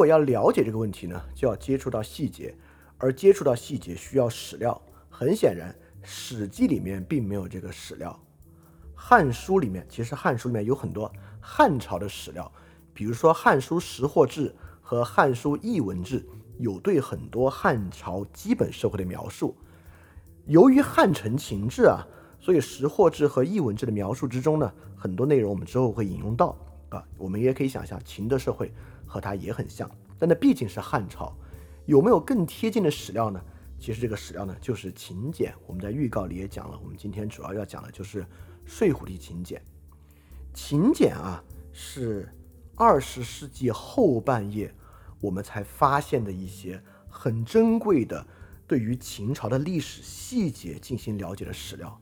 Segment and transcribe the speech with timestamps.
[0.00, 2.56] 如果要了解这个问题呢，就要接触到细节，
[2.96, 4.80] 而接触到细节需要史料。
[5.10, 5.70] 很显然，
[6.02, 8.18] 《史记》里面并没有这个史料，
[8.94, 12.50] 《汉书》里面其实《汉书》里面有很多汉朝的史料，
[12.94, 14.48] 比如说《汉书·识货志》
[14.80, 16.20] 和《汉书·艺文志》，
[16.56, 19.54] 有对很多汉朝基本社会的描述。
[20.46, 26.56] 由于汉承秦制啊，所以《识货志》和《艺文志》的描述之中呢，很多内容我们之后会引用到
[26.88, 27.04] 啊。
[27.18, 28.72] 我们也可以想象，秦的社会
[29.10, 31.34] 和它也很像，但那毕竟是汉朝，
[31.84, 33.42] 有没有更贴近的史料呢？
[33.76, 35.52] 其实这个史料呢，就是秦简。
[35.66, 38.22] 我们在预告里也讲了，我们今天主要要讲的就是
[38.64, 39.58] 《睡虎地秦简》。
[40.54, 41.42] 秦简啊，
[41.72, 42.32] 是
[42.76, 44.72] 二十世纪后半叶
[45.20, 48.24] 我们才发现的一些很珍贵的。
[48.66, 52.00] 对于秦朝的历史细节进行了解的史料，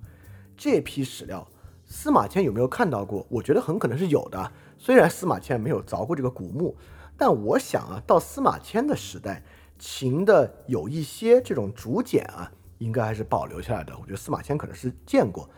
[0.54, 1.48] 这批史料
[1.86, 3.26] 司马迁有没有看到过？
[3.30, 4.52] 我觉得很可能是有的。
[4.76, 6.76] 虽然司马迁没有凿过这个古墓，
[7.18, 9.42] 但我想啊，到司马迁的时代，
[9.78, 13.92] 秦的有一些这种竹简啊，应该还是保留下来的。
[14.00, 15.50] 我觉得司马迁可能是见过，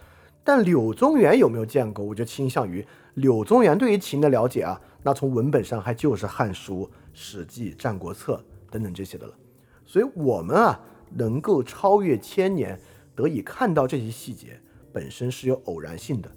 [0.43, 2.05] 但柳宗元有没有见过？
[2.05, 2.85] 我就倾向于
[3.15, 9.35] 柳宗元对于秦的了解啊，那从文本上还就是《汉书》《史记》《战国策》等等这些的了。
[9.85, 10.81] 所以，我们啊。
[11.13, 12.79] 能够超越千年，
[13.17, 14.61] 得以看到这些细节，
[14.93, 16.31] 本身是有偶然性的。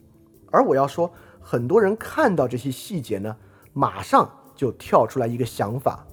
[0.49, 3.37] 而我要说，很多人看到这些细节呢，
[3.71, 4.27] 马上
[4.63, 6.07] 就跳出来一个想法，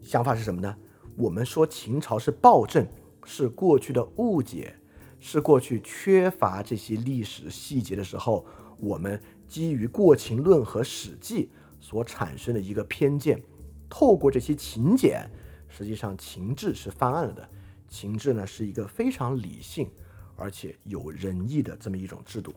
[0.00, 0.76] 想法是什么呢？
[1.16, 2.86] 我们说秦朝是暴政，
[3.24, 4.72] 是过去的误解，
[5.18, 8.46] 是过去缺乏这些历史细节的时候，
[8.78, 11.50] 我们基于《过秦论》和《史记》
[11.84, 13.42] 所产生的一个偏见。
[13.90, 15.28] 透过这些秦简，
[15.68, 17.48] 实际上秦制是翻案了的。
[17.88, 19.90] 秦制呢是一个非常理性
[20.36, 22.54] 而且有仁义的这么一种制度。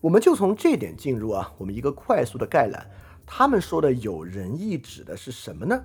[0.00, 2.90] 我们就从这点进入啊，我们一个快速的概览。
[3.26, 5.82] 他们说的有仁义指的是什么呢？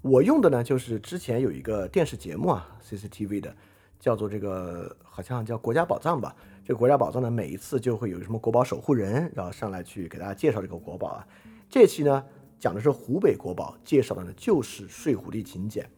[0.00, 3.54] 我用的呢就是之前有一个电视节目啊，CCTV 的，
[4.00, 6.34] 叫做这个好像叫《国家宝藏》吧。
[6.64, 11.26] 这个《国家宝藏》呢，每一次就会有什么国宝守护人，然后上来去给大家介绍这个国宝啊。
[11.68, 12.24] 这期呢
[12.58, 15.88] 讲的是湖北国宝，介绍的呢就是睡虎地秦简。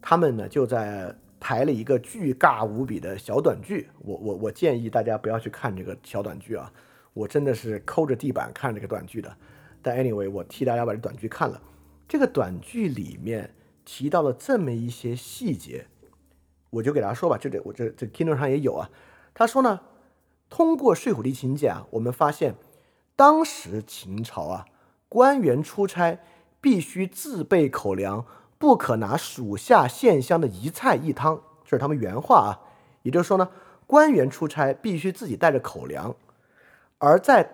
[0.00, 1.14] 他们呢就在
[1.46, 3.88] 排了一个巨尬无比的小短剧。
[4.00, 6.72] 我我我建议大家不要去看这个小短剧啊，
[7.14, 9.32] 我真的是抠着地板看这个短剧的。
[9.80, 11.62] 但 anyway，我替大家把这短剧看了。
[12.08, 15.86] 这个短剧里面提到了这么一些细节，
[16.70, 17.38] 我就给大家说吧。
[17.40, 18.90] 这里我这这 Kindle 上也有啊。
[19.32, 19.82] 他说呢，
[20.50, 22.56] 通过睡虎地秦简啊，我们发现
[23.14, 24.66] 当时秦朝啊。
[25.08, 26.18] 官员出差
[26.60, 28.26] 必须自备口粮，
[28.58, 32.50] 不可拿属下献香的一菜一汤，这是他们原话啊。
[33.02, 33.48] 也就是说呢，
[33.86, 36.14] 官员出差必须自己带着口粮。
[36.98, 37.50] 而在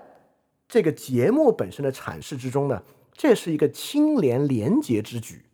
[0.69, 2.83] 这个节目本身的阐释之中呢，
[3.13, 5.47] 这是一个清廉廉洁之举，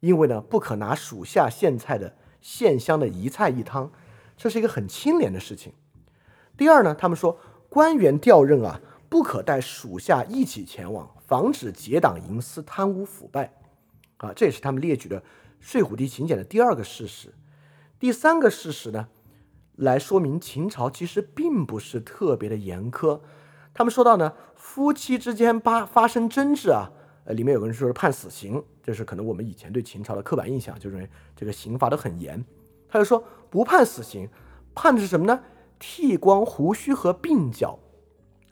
[0.00, 3.90] 因为呢，不可拿属下献菜的献香的一菜一汤，
[4.36, 5.72] 这是一个很清廉的事情。
[6.56, 7.38] 第二呢，他们说
[7.68, 8.80] 官员调任啊。
[9.06, 13.52] 不可带属下一起前往，防止结党营私、贪污腐败。
[14.24, 15.22] 啊，这也是他们列举的
[15.60, 17.34] 睡虎地秦简的第二个事实。
[17.98, 19.08] 第三个事实呢，
[19.76, 23.20] 来说明秦朝其实并不是特别的严苛。
[23.72, 26.90] 他们说到呢，夫妻之间发发生争执啊，
[27.24, 32.44] 呃，里面有个人说是判死刑，这是可能我们以前对秦朝的刻板印象，就认为这个刑罚都很严。
[32.88, 34.28] 他就说不判死刑，
[34.74, 35.40] 判的是什么呢？
[35.80, 37.78] 剃光胡须和鬓角。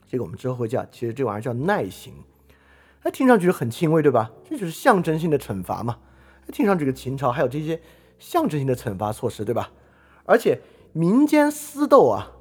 [0.07, 2.13] 这个我们之后会叫，其实这玩意儿叫耐刑，
[3.03, 4.31] 哎，听上去很轻微，对吧？
[4.49, 5.97] 这就是象征性的惩罚嘛。
[6.51, 7.81] 听上去，这个秦朝还有这些
[8.17, 9.71] 象征性的惩罚措施，对吧？
[10.25, 10.61] 而且
[10.93, 12.31] 民间私斗啊，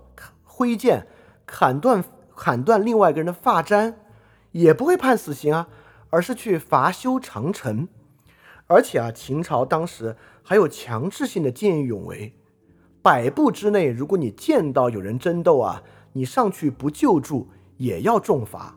[0.45, 1.07] 挥剑
[1.45, 2.05] 砍断
[2.37, 3.95] 砍断另外一个人的发簪，
[4.53, 5.69] 也不会判死刑啊，
[6.11, 7.89] 而是去罚修长城。
[8.69, 12.35] 而且啊，秦朝当时还有强制性的见义勇为，
[13.03, 15.83] 百步之内，如果你见到有人争斗啊，
[16.13, 17.49] 你上去不救助。
[17.79, 18.77] 也要重罚，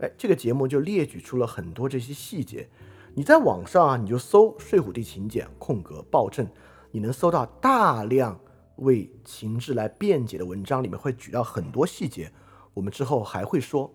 [0.00, 2.68] 哎，这个节目就列举出了很多这些细节。
[3.14, 6.46] 你在网上啊，你就搜《睡虎地秦简》空格暴政，
[6.92, 8.38] 你能搜到大量
[8.76, 12.30] 为秦制来辩解的文章，里面会举到很多细节。
[12.74, 13.92] 我们之后还会说，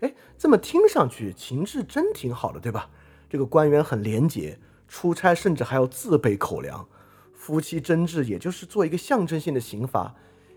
[0.00, 2.88] 哎，这么听上去秦制真挺好的，对吧？
[3.28, 6.88] 这个官员很廉洁，出差甚至还要自备口粮，
[7.34, 10.14] 夫妻争执也就是做一个象征性的刑罚，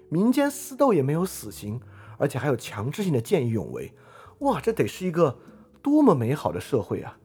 [0.08, 1.82] 民间私斗也没有死刑。
[2.22, 3.94] 而且还有强制性的见义勇为，
[4.40, 5.38] 哇，这得是一个
[5.82, 7.18] 多么美好的社会啊！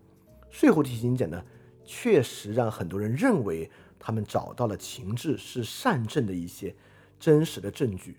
[0.51, 1.45] 睡虎地秦简呢，
[1.85, 6.75] 确实让很多人认为他们找到了秦制是善政的一些
[7.19, 8.19] 真实的证据。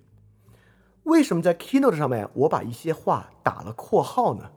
[1.04, 4.50] 为什么在 Keynote 上面我把一些话打了括号呢？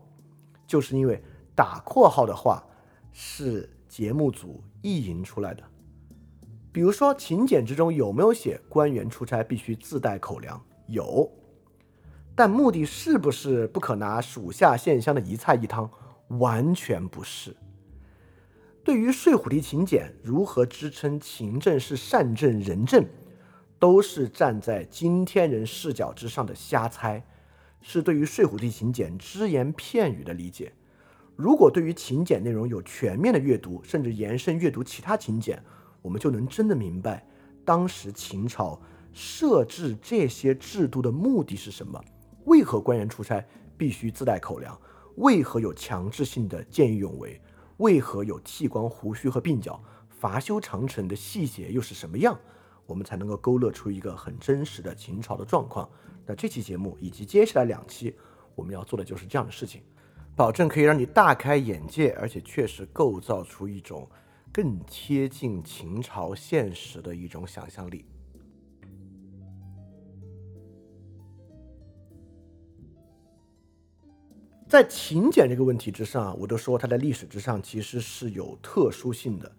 [0.67, 1.23] 就是因为
[1.55, 2.65] 打括号的话
[3.13, 5.63] 是节目组意淫出来的。
[6.71, 10.63] 比如说请柬之中有没有写官员出差必须自带口粮？
[10.87, 11.31] 有，
[12.39, 15.91] 但目的是不是不可拿属下县乡的一菜一汤？
[16.39, 17.57] 完全不是。
[18.85, 23.05] 对于睡虎地秦简如何支撑勤政是善政仁政，
[23.81, 27.21] 都是站在今天人视角之上的瞎猜，
[27.83, 30.73] 是对于睡虎地秦简只言片语的理解。
[31.35, 35.61] 如果对于秦简内容有全面的阅读，甚至延伸阅读其他秦简，
[36.03, 37.27] 我们就能真的明白
[37.65, 38.81] 当时秦朝
[39.13, 42.01] 设置这些制度的目的是什么？
[42.49, 43.45] 为何官员出差
[43.77, 44.77] 必须自带口粮？
[45.17, 47.39] 为何有强制性的见义勇为？
[47.77, 49.79] 为何有剃光胡须和鬓角、
[50.09, 52.37] 伐修长城的细节又是什么样？
[52.87, 55.89] 我们才能够勾勒出一个很真实的秦朝的状况。
[56.25, 58.17] 那这期节目以及接下来两期，
[58.55, 59.83] 我们要做的就是这样的事情，
[60.35, 64.09] 保证可以让你大开眼界，而且确实构造出一种
[64.51, 68.07] 更贴近秦朝现实的一种想象力。
[74.69, 79.51] 在勤俭这个问题之上，我都说它在历史之上其实是有特殊性的，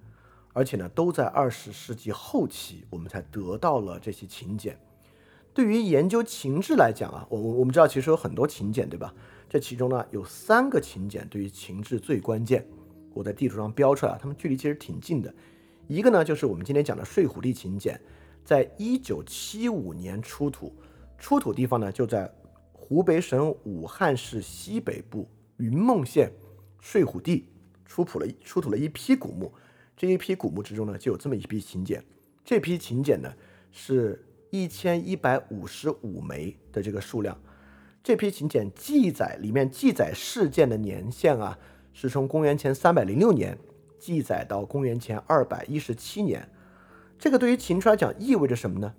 [0.54, 4.80] 而且呢，都在二十世纪后期我们才得到了这些勤俭。
[5.52, 9.12] 对于研究情志来讲啊，我我我们知道其实有很多勤俭，对吧？
[9.50, 12.64] 这其中呢有三个勤俭对于情志最关键，
[13.16, 15.34] 我在地图上标出来，它们距离其实挺近的。
[15.88, 18.00] 一个呢就是我们今天讲的睡虎地勤俭，
[18.46, 20.72] 在一九七五年出土，
[21.18, 22.32] 出土地方呢就在。
[22.90, 26.32] 湖北省武汉市西北部云梦县
[26.82, 27.48] 睡虎地
[27.86, 29.54] 出土了出土了一批古墓，
[29.96, 32.04] 这一批古墓之中呢，就有这么一批秦简。
[32.44, 33.32] 这批秦简呢，
[33.72, 37.40] 是一千一百五十五枚的这个数量。
[38.02, 41.60] 这批秦简记载里面记载事件的年限啊，
[41.94, 43.56] 是从公元前三百零六年
[44.00, 46.50] 记载到公元前二百一十七年。
[47.20, 48.96] 这个对于秦来讲意味着什么呢？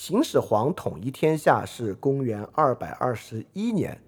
[0.00, 4.00] 秦始皇统一天下是公元二百二十一年，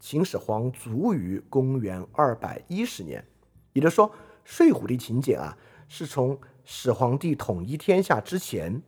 [0.00, 3.24] 秦始皇卒于公元二百一十年，
[3.72, 8.82] 也就是说，睡虎地秦简啊，是从始皇帝统一天下之前，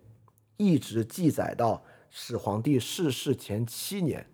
[0.57, 4.27] 一直记载到始皇帝逝世前七年。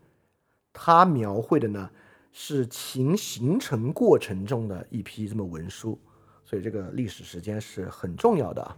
[0.72, 1.90] 它描绘的呢，
[2.32, 6.00] 是秦形成过程中的一批这么文书，
[6.46, 8.76] 所以这个历史时间是很重要的。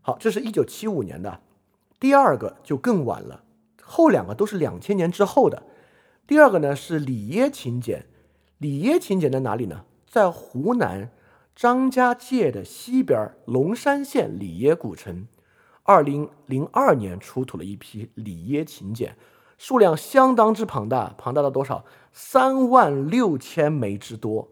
[0.00, 1.42] 好，这是一九七五年的。
[2.00, 3.44] 第二个就更晚了，
[3.82, 5.62] 后两个都是两千年之后的。
[6.26, 8.06] 第二个呢是里耶秦简，
[8.56, 9.84] 里耶秦简在哪里呢？
[10.06, 11.12] 在湖南
[11.54, 15.28] 张家界的西边龙山县里耶古城。
[15.82, 19.16] 二零零二年出土了一批里耶秦简，
[19.58, 21.84] 数量相当之庞大，庞大到多少？
[22.12, 24.48] 三万六千枚之多。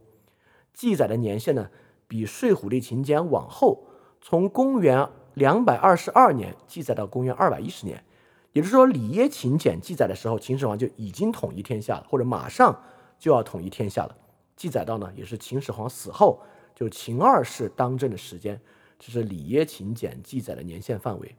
[0.75, 1.71] 记载的年限呢，
[2.07, 3.87] 比睡虎地秦简往后，
[4.21, 5.09] 从公元。
[5.38, 8.04] 两百二十二年记载到公元二百一十年，
[8.52, 12.83] 也就是说，里耶秦简记载的时候，秦始皇就已经统一天下了，或者马上
[13.18, 14.16] 就要统一天下了。
[14.57, 16.42] 记载到呢，也是秦始皇死后，
[16.75, 18.61] 就秦二世当政的时间，
[18.99, 21.37] 这是里耶秦简记载的年限范围。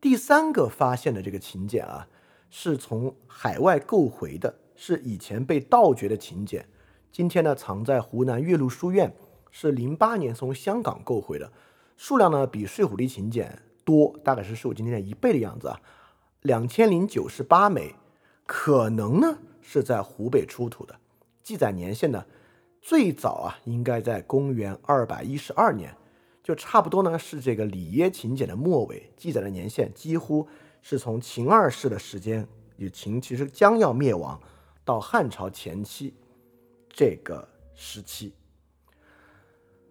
[0.00, 2.06] 第三个发现的这个秦简啊，
[2.48, 6.68] 是从海外购回的，是以前被盗掘的秦简，
[7.10, 9.12] 今天呢藏在湖南岳麓书院，
[9.50, 11.50] 是零八年从香港购回的。
[11.98, 15.80] 数量呢比睡虎地秦简多，大概是睡虎今天的一倍的样子啊，
[16.42, 17.96] 两千零九十八枚，
[18.46, 20.94] 可能呢是在湖北出土的。
[21.42, 22.24] 记载年限呢，
[22.80, 25.92] 最早啊应该在公元二百一十二年，
[26.40, 29.10] 就差不多呢是这个里耶秦简的末尾。
[29.16, 30.46] 记载的年限几乎
[30.80, 34.40] 是从秦二世的时间，也秦其实将要灭亡，
[34.84, 36.14] 到汉朝前期
[36.88, 38.32] 这个时期。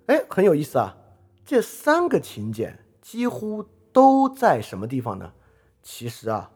[0.06, 0.96] 哎，很有意思啊。
[1.48, 3.64] 这三个秦简几乎
[3.94, 5.32] 都在什么地方呢？
[5.82, 6.52] 其实啊，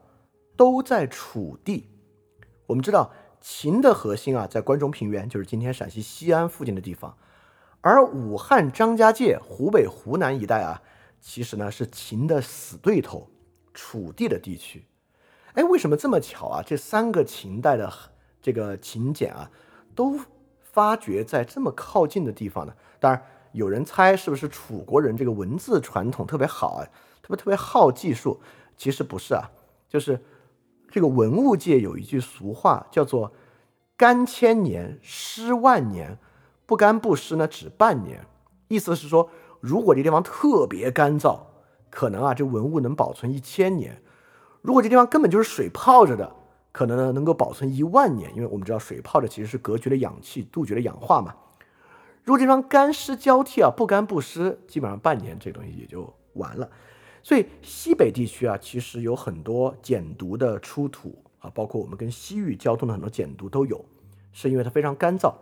[0.54, 1.88] 都在楚地。
[2.66, 7.16] 我们知道秦的核心啊，在关中平原，就是今天陕西西安附近的地方。
[7.80, 10.82] 而武汉张家界、湖北、湖南一带啊，
[11.22, 13.30] 其实呢是秦的死对头，
[13.72, 14.84] 楚地的地区。
[15.54, 16.62] 哎，为什么这么巧啊？
[16.62, 17.90] 这三个秦代的
[18.42, 19.50] 这个秦简啊，
[19.94, 20.20] 都
[20.60, 22.74] 发掘在这么靠近的地方呢？
[23.00, 23.24] 当然。
[23.52, 26.84] 有人猜是不是楚国人这个文字传统特别好啊，
[27.22, 28.40] 特别特别好技术？
[28.76, 29.50] 其实不是啊，
[29.88, 30.18] 就是
[30.90, 33.32] 这个文物界有一句俗话叫做
[33.96, 36.18] “干千年，湿万年，
[36.66, 38.26] 不干不湿呢，只半年”。
[38.68, 39.28] 意思是说，
[39.60, 41.38] 如果这地方特别干燥，
[41.90, 43.92] 可能啊这文物能保存一千年；
[44.62, 46.34] 如果这地方根本就是水泡着的，
[46.72, 51.34] 可能呢能够保存一万年，因为我们知道水泡着其实是隔绝了氧气，杜绝了氧化嘛。
[52.24, 56.70] 如果这地方干湿交替啊，不干不湿，基本上半年这东西也就完了。
[57.20, 63.84] 所以西北地区啊，其实有很多碱毒的出土啊，包括我们跟西域交通的很多碱毒都有，
[64.32, 65.34] 是因为它非常干燥。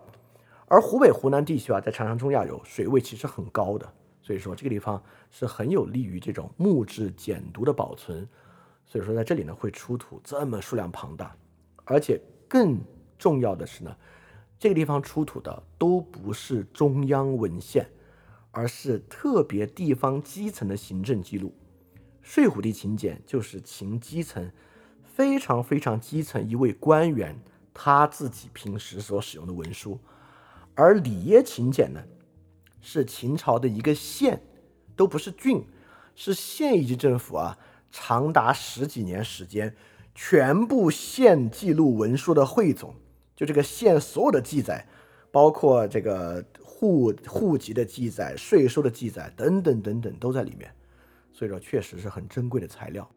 [0.69, 8.27] 而湖北、湖南地区啊，在长江中下游，水位其实很高的，所以说这个地方是很有利于这种木质碱毒的保存。
[8.87, 11.37] 所以说在这里呢，会出土这么数量庞大，
[11.85, 12.79] 而且更
[13.19, 13.95] 重要的是呢。
[14.61, 17.89] 这个地方出土的都不是中央文献，
[18.51, 21.55] 而是特别地方基层的行政记录。
[22.21, 24.53] 睡虎地秦简就是秦基层
[25.03, 27.41] 非常非常基层一位官员
[27.73, 29.99] 他自己平时所使用的文书，
[30.75, 32.05] 而里耶秦简呢，
[32.83, 34.43] 是秦朝的一个县，
[34.95, 35.65] 都不是郡，
[36.15, 37.57] 是县一级政府啊，
[37.91, 39.75] 长达十几年时间，
[40.15, 42.95] 全部县记录文书的汇总。
[43.41, 44.87] 就这个县所有的记载，
[45.31, 50.71] 包括这个户户籍的记载、税收的记载等等等等，都在里面。
[51.33, 53.11] 所以说，确实是很珍贵的材料。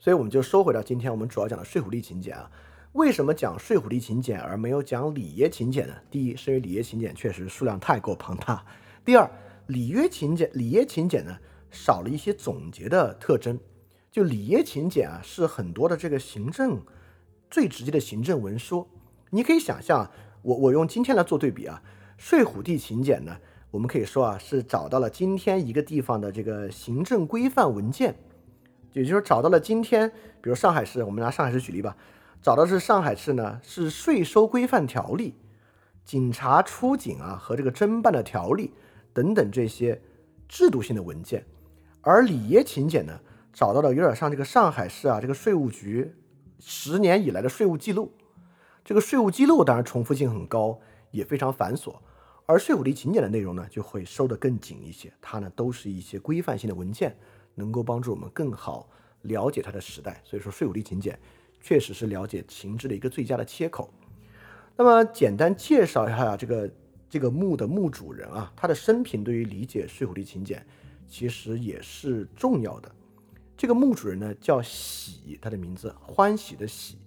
[0.00, 2.50] 所以我们就收回到今天我们主要讲的睡虎地秦简啊。
[2.94, 5.94] 为什么讲睡虎地秦简而没有讲里耶秦简呢？
[6.10, 8.66] 第一，是因为里耶秦简确实数量太过庞大；
[9.04, 9.30] 第二，
[9.68, 11.38] 里约秦简、里耶秦简呢
[11.70, 13.56] 少了一些总结的特征。
[14.14, 16.80] 就里耶秦简啊，是很多的这个行政
[17.50, 18.86] 最直接的行政文书。
[19.30, 20.08] 你可以想象，
[20.42, 21.82] 我我用今天来做对比啊，
[22.16, 23.36] 睡虎地秦简呢，
[23.72, 28.14] 我们可以说啊，是找到了今天一个地方的这个行政规范文件，
[28.92, 30.08] 也就是找到了今天，
[30.40, 31.96] 比如上海市，我们拿上海市举例吧，
[32.40, 35.34] 找到是上海市呢是税收规范条例、
[36.04, 38.72] 警察出警啊和这个侦办的条例
[39.12, 40.00] 等等这些
[40.48, 41.44] 制度性的文件，
[42.00, 43.18] 而里耶秦简呢。
[43.54, 46.12] 找到了有点像这个上海市啊，这个税务局
[46.58, 48.12] 十年以来的税务记录。
[48.84, 50.80] 这个税务记录当然重复性很高，
[51.12, 51.94] 也非常繁琐。
[52.46, 55.10] 而税务地勤俭的内容呢，就会收得更紧一些。
[55.22, 57.16] 它呢，都是一些规范性的文件，
[57.54, 58.88] 能够帮助我们更好
[59.22, 60.20] 了解它的时代。
[60.24, 61.18] 所以说，税务地勤俭
[61.60, 63.88] 确实是了解情志的一个最佳的切口。
[64.76, 66.70] 那么，简单介绍一下这个
[67.08, 70.66] 这个墓的墓主人啊，他的生平对于理解税务地勤俭
[71.08, 72.92] 其实也是重要的。
[73.64, 76.98] 这个墓主人呢叫喜，他的名字欢喜的喜，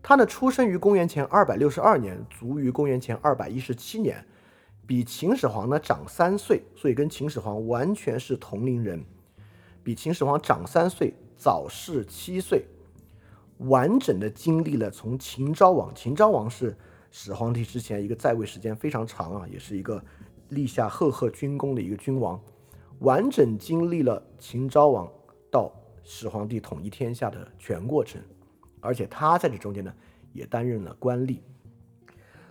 [0.00, 4.24] 他呢出生于公元前二百六十二年，卒于公元前二百一十七年，
[4.86, 9.04] 比秦始皇呢长三岁，所以跟秦始皇完全是同龄人，
[9.82, 12.66] 比秦始皇长三岁，早逝七岁，
[13.58, 16.78] 完整的经历了从秦昭王，秦昭王是
[17.10, 20.00] 始皇帝之前一个在位时间非常长啊，也是一个
[20.50, 22.40] 立下赫赫军功的一个君王，
[23.00, 25.12] 完整经历了秦昭王。
[25.52, 25.68] 到
[26.12, 28.20] 始皇帝统一天下的全过程，
[28.80, 29.94] 而且他在这中间呢，
[30.32, 31.38] 也担任了官吏。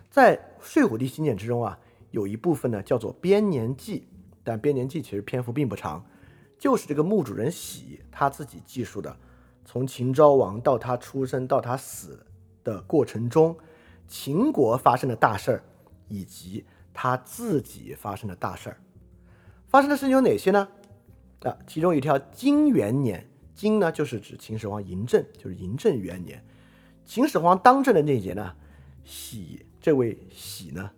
[0.10, 1.78] 在睡虎地秦简之中啊，
[2.12, 4.08] 有一部分呢叫做编年记，
[4.46, 6.06] 但编年记其实篇幅并不长，
[6.58, 9.14] 就是这个墓主人喜他自己记述的，
[9.66, 12.26] 从秦昭王到他出生到他死
[12.64, 13.58] 的过程中，
[14.08, 15.64] 秦国发生的大事儿，
[16.08, 16.64] 以及
[16.94, 18.78] 他自己发生的大事儿。
[19.68, 20.70] 发生的事情有哪些呢？
[21.42, 23.29] 啊，其中一条金元年，
[23.60, 26.42] 金呢就是指秦始皇嬴政，就是嬴政元年。
[27.06, 28.56] 秦始皇当政的那一年呢，
[29.04, 30.90] 喜这位喜呢，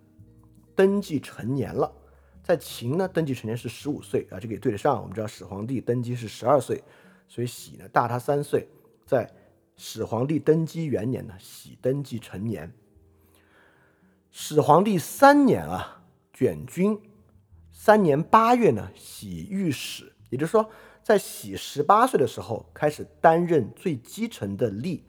[0.76, 1.92] 登基成年了。
[2.40, 5.00] 在秦呢，登基成年是十五岁啊，这个也对得上。
[5.00, 6.80] 我们知道始皇帝登基是十二岁，
[7.26, 8.68] 所以喜呢大他三岁。
[9.04, 9.28] 在
[9.76, 12.72] 始皇帝登基元年呢，喜登基成年。
[14.30, 16.96] 始皇帝三年啊，卷军，
[17.72, 20.12] 三年八月呢，喜御史。
[20.32, 20.70] 也就是说，
[21.02, 25.00] 在喜十八岁的时候开始担任最基层的吏。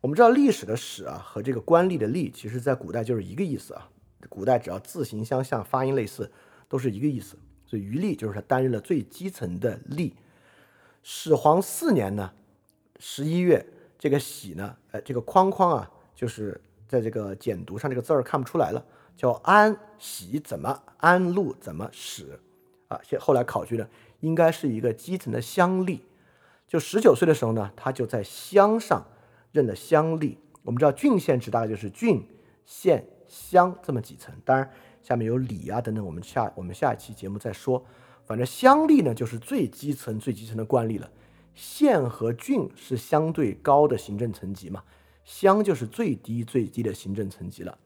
[0.00, 3.88] 我们知道历史的史啊和这个官吏的吏，其实在古代就是一个意思啊。
[4.28, 6.28] 古代只要字形相像、发音类似，
[6.68, 7.36] 都是一个意思。
[7.64, 10.12] 所以余吏就是他担任了最基层的吏。
[11.04, 12.32] 始皇四年呢，
[12.98, 13.64] 十一月，
[13.96, 18.84] 这个喜呢，呃，这个框框啊，就是在这个简读上这个字儿看不出来了，
[19.16, 22.40] 叫安喜怎么安禄怎么始
[22.88, 23.00] 啊？
[23.04, 23.88] 现后来考据呢。
[24.22, 25.98] 应该是一个基层的乡吏，
[26.68, 29.04] 就十九岁的时候呢，他就在乡上
[29.50, 30.36] 任了乡吏。
[30.62, 32.24] 我们知道郡县制大概就是郡、
[32.64, 34.70] 县、乡这么几层，当然
[35.02, 37.84] 下面有里啊等等，我们下我们下一期节目再说。
[38.24, 41.10] 反正乡吏呢就是最基层、最基层的官吏了。
[41.54, 44.84] 县和郡是相对高的行政层级嘛，
[45.24, 47.76] 乡就是最低最低的行政层级了。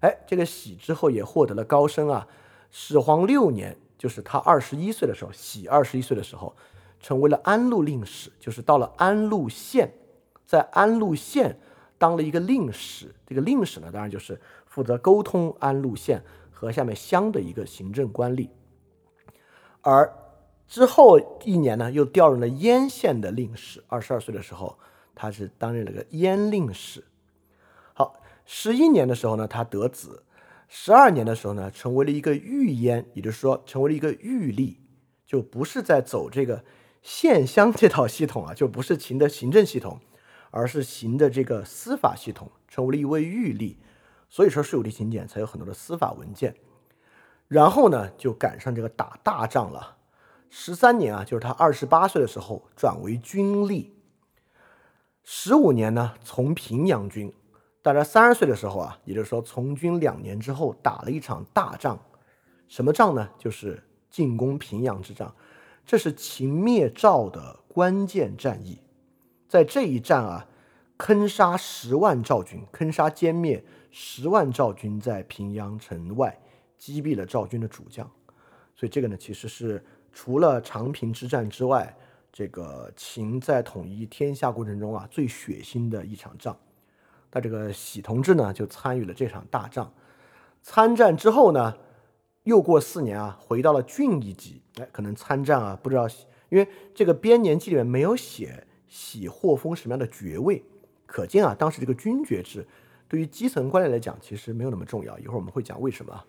[0.00, 2.26] 哎，这个喜之后也获得了高升啊。
[2.72, 3.76] 始皇六年。
[3.98, 6.54] 就是他二十一岁的时候，喜二十一岁的时候，
[7.00, 9.92] 成为了安陆令史，就是到了安陆县，
[10.44, 11.58] 在安陆县
[11.96, 13.14] 当了一个令史。
[13.26, 18.48] 这个令史呢，当然就是负责沟通安陆县和下面乡的一个行政官吏。
[19.80, 20.12] 而
[20.68, 23.82] 之后一年呢，又调任了燕县的令史。
[23.88, 24.78] 二十二岁的时候，
[25.14, 27.04] 他是担任了个燕令史。
[27.94, 30.22] 好，十一年的时候呢，他得子。
[30.68, 34.76] 十二年的时候呢，成为了一个御焉，也就是说，成为了一个御吏，
[35.24, 36.64] 就不是在走这个
[37.02, 40.00] 县乡这套系统啊，就不是秦的行政系统，
[40.50, 43.76] 而是行的这个司法系统，成为了一位御吏。
[44.28, 46.56] 所以说，税务地秦简才有很多的司法文件。
[47.46, 49.96] 然后呢，就赶上这个打大仗了。
[50.50, 53.90] 十三年啊，就是他二十八岁的时候转为军吏。
[55.22, 57.32] 十五年呢，从平阳军。
[57.86, 61.96] 大概三十岁的时候啊，也就是说从军两年之后，打了一场大仗，
[62.66, 63.30] 什么仗呢？
[63.38, 65.32] 就是进攻平阳之仗。
[65.84, 68.80] 这是秦灭赵的关键战役。
[69.46, 70.48] 在这一战啊，
[70.96, 76.36] 坑杀十万赵军，坑杀歼灭十万赵军，在平阳城外
[76.76, 78.04] 击毙了赵军的主将。
[78.74, 79.80] 所以这个呢，其实是
[80.12, 81.96] 除了长平之战之外，
[82.32, 86.58] 这个秦在统一天下过程中啊最血腥的一场仗。
[87.36, 89.92] 那这个喜同志呢，就参与了这场大仗。
[90.62, 91.76] 参战之后呢，
[92.44, 94.62] 又过四年啊，回到了郡一级。
[94.80, 96.08] 哎，可能参战啊，不知道，
[96.48, 100.64] 因为这个编年记里面没有写喜获封什么样的爵位，
[101.04, 102.66] 可见啊，当时这个军爵制
[103.06, 105.18] 对于基层官吏来讲，其实没有那么重要。
[105.18, 106.24] 一会儿我们会讲为什么。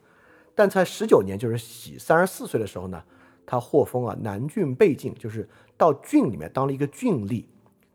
[0.54, 3.02] 但在十九年，就是喜三十四岁的时候呢，
[3.46, 7.46] 他获封啊南郡备进，就是到郡里面当了一个郡吏，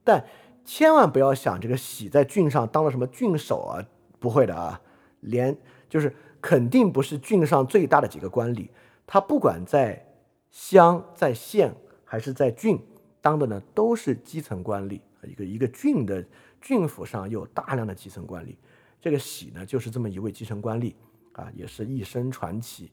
[0.02, 0.24] 但。
[0.64, 3.84] 千万不要想这个喜在郡上当了什么郡守啊，
[4.18, 4.80] 不会的啊，
[5.20, 5.56] 连
[5.88, 8.68] 就是肯定不是郡上最大的几个官吏，
[9.06, 10.06] 他不管在
[10.50, 12.78] 乡、在县还是在郡
[13.20, 15.00] 当的呢，都是基层官吏。
[15.24, 16.24] 一个一个郡的
[16.60, 18.56] 郡府上有大量的基层官吏，
[19.00, 20.94] 这个喜呢就是这么一位基层官吏
[21.32, 22.90] 啊，也是一生传奇。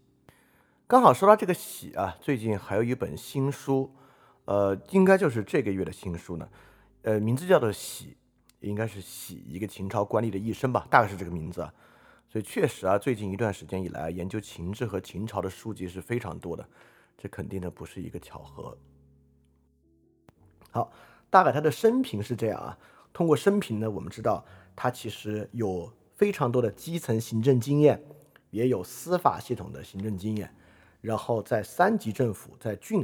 [0.85, 3.91] 刚好说到这个喜啊，最近还有一本新书，
[4.45, 6.47] 呃，应该就是这个月的新书呢。
[7.01, 8.05] 呃，名字叫做《喜》，
[8.67, 11.73] 应该是喜一个秦朝官吏的一生吧，大概是这个名字啊。
[12.27, 16.67] 所以确实啊，最近一段时间以来，研究秦制和秦朝的书籍是非常多的，
[17.17, 18.77] 这肯定的不是一个巧合。
[20.71, 20.91] 好，
[21.29, 22.77] 大概他的生平是这样啊。
[23.11, 28.03] 通过生平呢，我们知道他其实有非常多的基层行政经验，
[28.51, 30.53] 也有司法系统的行政经验，
[31.01, 33.03] 然后在三级政府、在郡、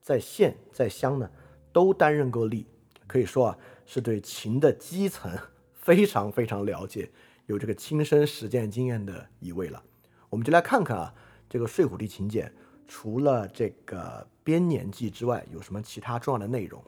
[0.00, 1.28] 在县、在乡呢，
[1.72, 2.64] 都担任过吏。
[3.12, 5.30] 可以说啊，是对秦的基层
[5.76, 7.10] 非常非常了解，
[7.44, 9.82] 有这个亲身实践经验的一位了。
[10.30, 11.14] 我们就来看看啊，
[11.46, 12.48] 这个《睡虎地秦简》
[12.88, 16.82] 除了这个编年记之外，有什么其他重要的内容？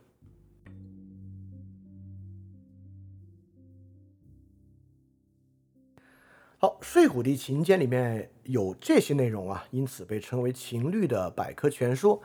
[6.56, 12.22] 好，《睡虎地秦简》里面有这些内容啊，因此被称为秦律的百科全书。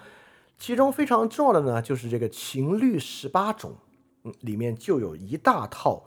[0.57, 3.75] 其中非常重要的呢，就是这个秦律十八种。
[4.41, 6.05] 里面就有一大套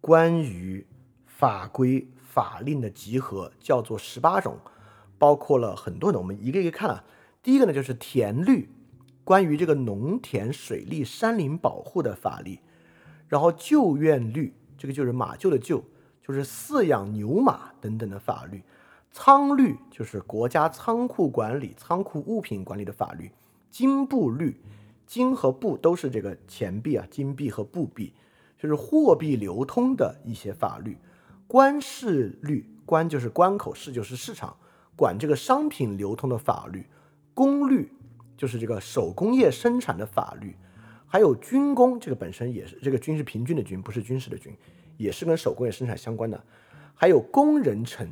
[0.00, 0.86] 关于
[1.26, 4.58] 法规法令的集合，叫做十八种，
[5.18, 6.18] 包括了很多的。
[6.18, 7.04] 我们一个一个看啊。
[7.42, 8.68] 第一个呢，就是田律，
[9.24, 12.58] 关于这个农田、水利、山林保护的法律。
[13.28, 15.82] 然后厩院律，这个就是马厩的厩，
[16.20, 18.62] 就是饲养牛马等等的法律。
[19.10, 23.30] 仓律就是国家仓库管理、仓库物品管理的法律。
[23.70, 24.60] 金布律。
[25.10, 28.12] 金和布都是这个钱币啊，金币和布币，
[28.56, 30.96] 就是货币流通的一些法律。
[31.48, 34.56] 关市律，关就是关口，市就是市场，
[34.94, 36.86] 管这个商品流通的法律。
[37.34, 37.90] 工律
[38.36, 40.54] 就是这个手工业生产的法律。
[41.08, 44.56] 还有军工，这个本身也是这个军是平均的军，不是军事的军，
[44.96, 46.40] 也是跟手工业生产相关的。
[46.94, 48.08] 还有工人城，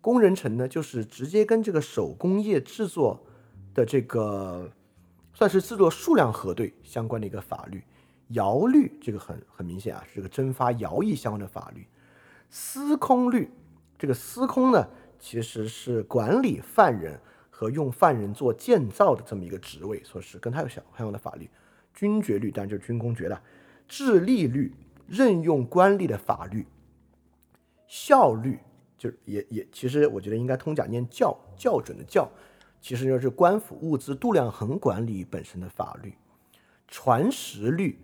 [0.00, 3.24] 工人城呢，就是直接跟这个手工业制作
[3.72, 4.72] 的这个。
[5.34, 7.82] 算是制作数量核对相关的一个法律，
[8.30, 11.86] 徭律这个很很明显啊，是这个征发徭役相关的法律。
[12.50, 13.50] 司空律，
[13.98, 14.86] 这个司空呢，
[15.18, 17.18] 其实是管理犯人
[17.48, 21.48] 和用犯人做建造的这么一个职位，所以是跟他有相相关的法律。
[21.94, 23.42] 军爵律当然就是军功爵了。
[23.88, 24.72] 治吏律，
[25.06, 26.66] 任用官吏的法律。
[27.86, 28.58] 效律
[28.96, 32.30] 就是也也其实我觉得应该通假念校校准的校。
[32.82, 36.12] 其实就是官府物资度量衡管理本身的法律，
[36.88, 37.96] 传食律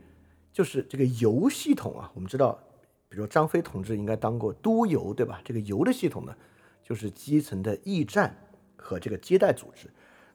[0.52, 2.10] 就是这个邮系统啊。
[2.14, 2.56] 我们知道，
[3.08, 5.40] 比如张飞同志应该当过都邮，对吧？
[5.44, 6.32] 这个邮的系统呢，
[6.80, 8.34] 就是基层的驿站
[8.76, 9.90] 和这个接待组织。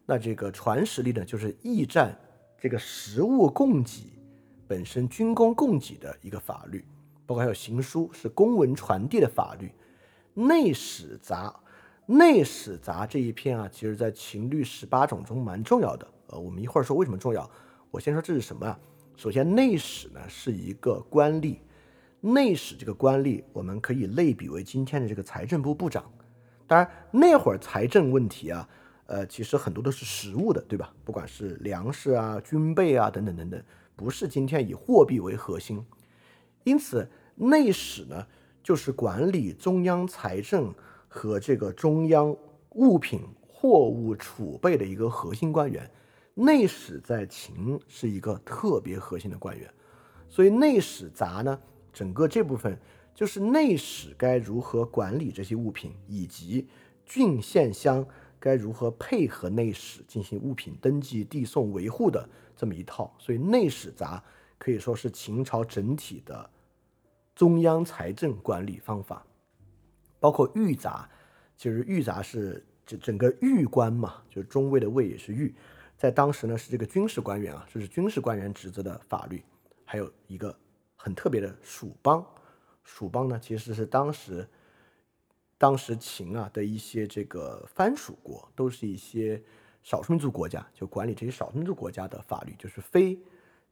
[0.06, 2.20] 那这个传实力呢，就是驿站
[2.60, 4.12] 这个食物供给
[4.68, 6.86] 本身军工供给的一个法律，
[7.26, 9.72] 包括还有行书是公文传递的法律。
[10.34, 11.58] 内史杂，
[12.06, 16.08] 内史杂这一篇啊，其实在秦律十八种中蛮重要的。
[16.28, 17.50] 呃，我们一会儿说为什么重要。
[17.92, 18.80] 我先说这是什么啊？
[19.16, 21.58] 首先，内史呢是一个官吏，
[22.20, 26.04] 内史这个官吏，我们可以类比为今天的这个财政部部长。
[26.68, 28.68] 当然，那会儿财政问题啊，
[29.06, 30.94] 呃，其实很多都是实物的，对吧？
[31.06, 33.64] 不管是粮食啊、军备啊等等等等，
[33.96, 35.86] 不是今天以货币为核心。
[36.64, 38.28] 因此，内史呢。
[38.64, 40.74] 就是管理中央财政
[41.16, 42.36] 和这个中央
[42.72, 45.88] 物品货物储备的一个核心官员，
[46.34, 49.72] 内史在秦是一个特别核心的官员，
[50.28, 51.62] 所以内史杂呢，
[51.94, 52.76] 整个这部分
[53.14, 56.68] 就是内史该如何管理这些物品，以及
[57.06, 58.04] 郡县乡
[58.40, 64.22] 该如何配合内史进行物品登记、递送、维护的这么一套，所以内史杂
[64.58, 66.50] 可以说是秦朝整体的。
[67.36, 69.24] 中央财政管理方法，
[70.24, 71.10] 包括御杂，
[71.58, 75.54] 其实御杂是整整个御官嘛，就是中尉的尉也是御，
[75.98, 79.44] 在当时呢是这个军事官员啊，这是军事官员职责的法律。
[79.84, 80.58] 还有一个
[80.96, 82.26] 很特别的蜀邦，
[82.86, 84.48] 蜀邦呢其实是当时
[85.58, 89.44] 当时秦啊的一些这个藩属国，都是一些
[89.82, 93.20] 少数民族国家，就管理这些少数民族国家的法律，就是非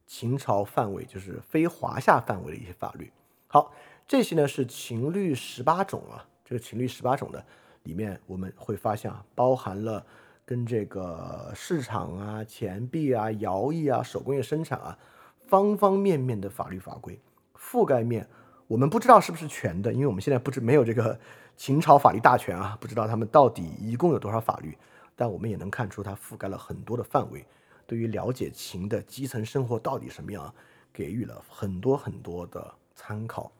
[0.06, 3.10] 秦朝范围，就是非华夏范围的一些法律。
[3.46, 3.72] 好，
[4.06, 6.28] 这些呢是秦律十八种啊。
[6.52, 7.42] 这个秦律十八种的
[7.84, 10.04] 里面，我们会发现啊，包含了
[10.44, 14.98] 跟这个市场啊、钱币啊、徭役啊、手工业生产啊，
[15.46, 17.18] 方方面面的法律法规
[17.56, 18.28] 覆盖面，
[18.66, 21.18] 我们不知道是不是全的，因为我们现在不知没有这个
[21.56, 24.76] 秦朝法律大全啊，不知道他们到底一共有多少法律。
[25.16, 27.46] 但我们也能看出，它覆盖了很多的范围，
[27.86, 30.54] 对于了解秦的基层生活到底什么样，
[30.92, 32.74] 给予了很多很多的。
[32.94, 33.50] 参考，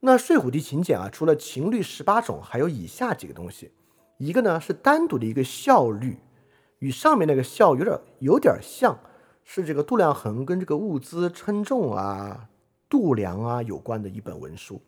[0.00, 3.72] 那《睡虎地秦简》啊，除了秦律十八种，还有以下几个东西。
[4.18, 6.18] 一个呢是单独的一个效律，
[6.78, 8.96] 与上面那个效有点有点像，
[9.42, 12.48] 是这个度量衡跟这个物资称重啊、
[12.88, 14.80] 度量啊有关的一本文书。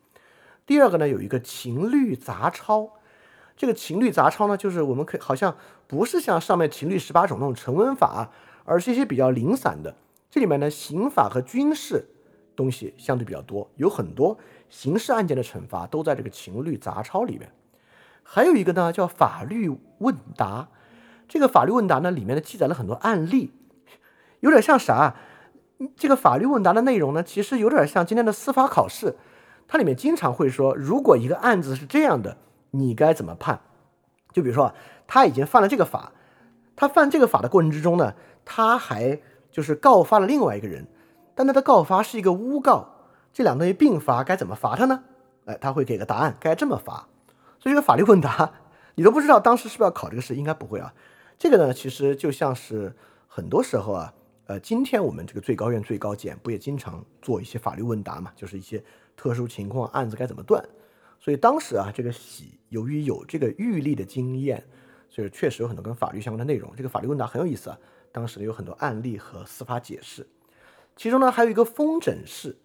[0.65, 2.91] 第二个呢有一个秦律杂抄，
[3.57, 8.31] 这个秦律杂抄呢，就是我们可以好像不是像上面秦律十八种那种成文法，
[8.63, 9.93] 而是一些比较零散的。
[10.29, 12.07] 这里面呢刑法和军事。
[12.53, 14.37] 东西相对比较多，有很多
[14.71, 17.51] 刑事案件的惩罚都在这个秦律杂抄里面。
[18.23, 20.69] 还有一个呢，叫法律问答。
[21.27, 23.51] 这个法律问答呢，里面呢记载了很多案例，
[24.39, 25.15] 有点像啥？
[25.95, 29.17] 这个法律问答的内容呢，其实有点像今天的司法考试。
[29.67, 32.37] 它里面经常会说，如果一个案子是这样的，
[32.71, 33.61] 你该怎么判？
[34.31, 34.73] 就比如说，
[35.07, 36.13] 他已经犯了这个法，
[36.75, 38.13] 他犯这个法的过程之中呢，
[38.45, 39.19] 他还
[39.51, 40.87] 就是告发了另外一个人。
[41.35, 43.00] 但他的告发是一个诬告，
[43.33, 45.03] 这两东西并罚，该怎么罚他呢？
[45.45, 47.07] 哎，他会给个答案，该这么罚。
[47.59, 48.51] 所以这个法律问答，
[48.95, 50.93] 你都不知道当时是不是要考这个试，应该不会啊。
[51.39, 52.95] 这个呢，其实就像是
[53.27, 54.13] 很多时候啊，
[54.45, 58.31] 呃，今天我们这个最高院、最高检不也经常做一些法律问答嘛？
[58.35, 58.83] 就是一些
[59.15, 60.63] 特殊情况案子该怎么断。
[61.19, 64.63] 所以当时啊，这个喜由于有这个预立的经验，
[65.09, 66.71] 所以确实有很多跟法律相关的内容。
[66.75, 67.77] 这个法律问答很有意思啊，
[68.11, 70.27] 当时有很多案例和司法解释。
[70.95, 72.57] 其中呢，还有一个风诊室。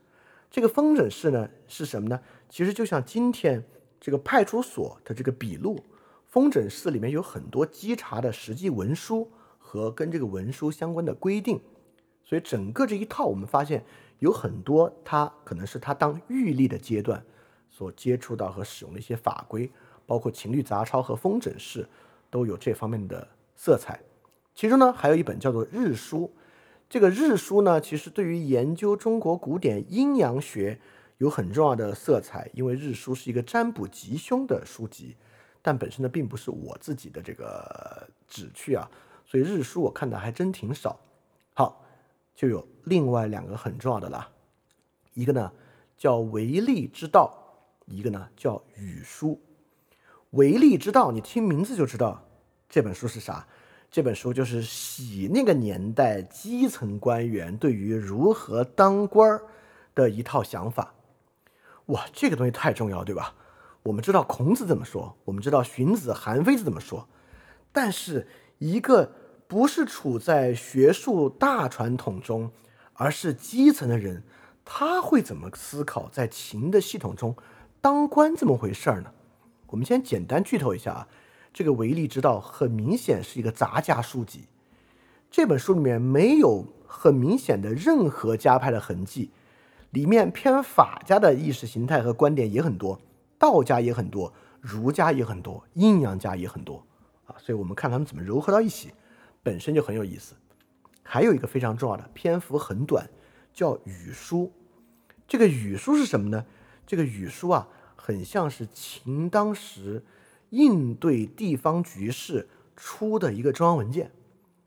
[0.50, 2.18] 这个风诊室呢是什么呢？
[2.48, 3.62] 其实就像今天
[4.00, 5.82] 这个派出所的这个笔录，
[6.24, 11.60] 风诊室里面有很多稽查的实际文书和跟这个文书相关的规定。
[12.24, 13.84] 所以整个这一套，我们发现
[14.20, 17.22] 有很多他可能是他当狱吏的阶段
[17.70, 19.70] 所接触到和使用的一些法规，
[20.06, 21.86] 包括秦律杂抄和风诊室
[22.30, 24.00] 都有这方面的色彩。
[24.54, 26.32] 其中呢，还有一本叫做《日书》。
[26.88, 30.78] 这个日书呢，其实对于研究中国古典阴阳学
[31.18, 35.16] 有很重要的色彩，因为日书是一个占卜吉凶的书籍，
[35.60, 38.88] 但本身呢并不是我自己的这个旨趣啊，
[39.24, 41.00] 所以日书我看的还真挺少。
[41.54, 41.84] 好，
[42.36, 44.28] 就有另外两个很重要的啦，
[45.14, 45.52] 一个呢
[45.96, 47.36] 叫为利之道，
[47.86, 49.40] 一个呢叫语书。
[50.30, 52.22] 为利之道，你听名字就知道
[52.68, 53.48] 这本书是啥。
[53.96, 59.42] 这本书就是洗那个年代基层官员对于如何当官儿
[59.94, 60.92] 的一套想法。
[61.86, 63.32] 哇，这个东西太重要，对吧？
[63.84, 67.08] 我们知道孔子怎么说，我们知道荀子、韩非子怎么说，
[67.72, 68.28] 但是
[68.58, 69.10] 一个
[69.48, 72.50] 不是处在学术大传统中，
[72.92, 74.24] 而是基层的人，
[74.62, 77.34] 他会怎么思考在秦的系统中
[77.80, 79.10] 当官这么回事儿呢？
[79.68, 81.08] 我们先简单剧透一下啊。
[81.56, 84.44] 这个唯利之道很明显是一个杂家书籍。
[85.30, 89.30] 这本书里面没有很明显的任何家派的痕迹，
[89.88, 93.00] 里面偏法家的意识形态和观点也很多，
[93.38, 96.84] 道家也很多，儒家也很多，阴阳家也很多
[97.24, 97.34] 啊。
[97.38, 98.90] 所以我们看他们怎么糅合到一起，
[99.42, 100.34] 本身就很有意思。
[101.02, 103.08] 还有一个非常重要的篇幅很短，
[103.54, 104.52] 叫语书。
[105.26, 106.44] 这个语书是什么呢？
[106.86, 110.04] 这个语书啊，很像是秦当时
[110.50, 114.10] 应对地方局势出的一个中央文件。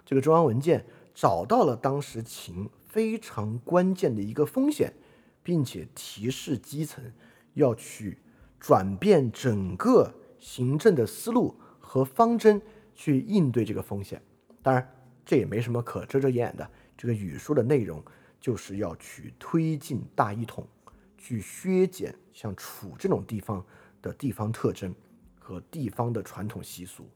[0.05, 4.93] 这个中央文件找到了当时秦非常关键的一个风险，
[5.43, 7.03] 并且提示基层
[7.53, 8.17] 要去
[8.59, 12.61] 转变整个行政的思路和方针
[12.93, 14.21] 去应对这个风险。
[14.61, 14.95] 当然。
[15.25, 16.67] 这也没什么可遮遮掩掩的。
[16.97, 18.03] 这个语书的内容
[18.41, 20.67] 就是要去推进大一统，
[21.19, 23.63] 去削减像楚这种地方
[24.01, 24.91] 的地方特征
[25.49, 27.09] 和地方的传统习俗，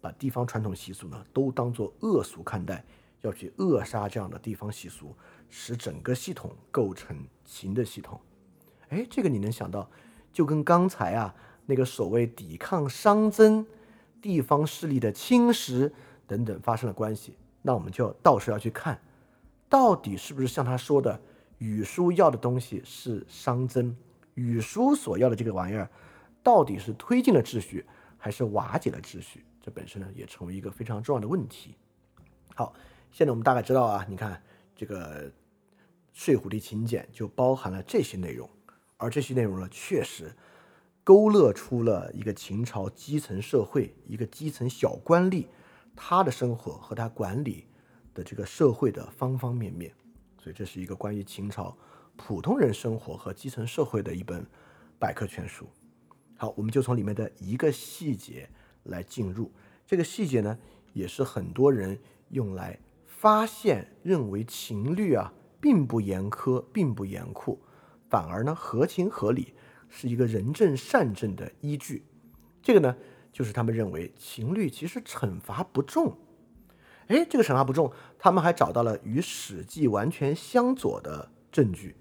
[0.00, 2.82] 把地方传统习俗呢都当做恶俗看待，
[3.20, 5.14] 要去扼杀这样的地方习俗，
[5.50, 8.18] 使整个系统构成秦的系统。
[8.88, 9.90] 哎，这个你能想到，
[10.32, 11.34] 就跟刚才啊
[11.66, 13.66] 那个所谓抵抗商增、
[14.22, 15.92] 地方势力的侵蚀
[16.26, 17.36] 等等发生了关系。
[17.60, 18.98] 那我们就到时候要去看，
[19.68, 21.20] 到底是不是像他说的，
[21.58, 23.94] 语书要的东西是熵增，
[24.36, 25.90] 语书所要的这个玩意儿，
[26.44, 27.84] 到底是推进了秩序，
[28.16, 29.44] 还是瓦解了秩序？
[29.60, 31.74] 这本身呢，也成为一个非常重要的问题。
[32.54, 32.72] 好，
[33.10, 34.40] 现在我们大概知道啊，你看
[34.76, 35.28] 这个
[36.12, 38.48] 《睡虎地秦简》就包含了这些内容，
[38.98, 40.36] 而这些内容呢，确实
[41.02, 45.46] 勾勒出了一个秦朝基层社会，一个基层小官吏。
[45.96, 47.68] 他的生活和他管理
[48.12, 49.94] 的这个社会的方方面面，
[50.36, 51.76] 所以这是一个关于秦朝
[52.16, 54.44] 普通人生活和基层社会的一本
[54.98, 55.68] 百科全书。
[56.44, 58.50] 好，我们就从里面的一个细节
[58.82, 59.50] 来进入。
[59.86, 60.58] 这个细节呢，
[60.92, 67.58] 也是很多人用来发现认为秦律啊并不严苛，并不严酷，
[68.10, 69.54] 反而呢合情合理，
[69.88, 72.04] 是一个仁政善政的依据。
[72.62, 72.94] 这个呢。
[73.32, 76.16] 就是他们认为秦律其实惩罚不重，
[77.08, 81.96] 哎，这个惩罚不重，他们还找到了与《史记》完全相左的证据。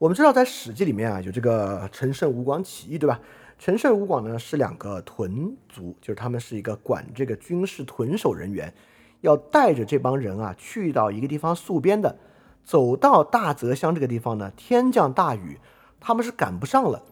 [0.00, 3.20] 我们知道，在《史记》里面啊，有这个陈胜吴广起义，对吧？
[3.58, 8.72] 陈胜吴广呢是两个屯卒，就是他们是一个管这个军事屯守人员，
[9.20, 12.16] 要带着这帮人啊去到一个地方戍边的。
[12.64, 15.58] 走到大泽乡这个地方呢，天降大雨，
[16.00, 17.02] 他们是赶不上了，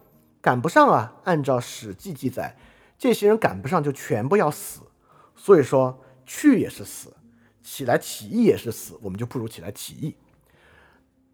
[0.41, 1.15] 赶不上啊！
[1.25, 2.57] 按照《史记》记载，
[2.97, 4.81] 这些人赶不上就全部要死，
[5.37, 7.13] 所以说去也是死，
[7.63, 10.15] 起来起义也是死，我们就不如起来起义。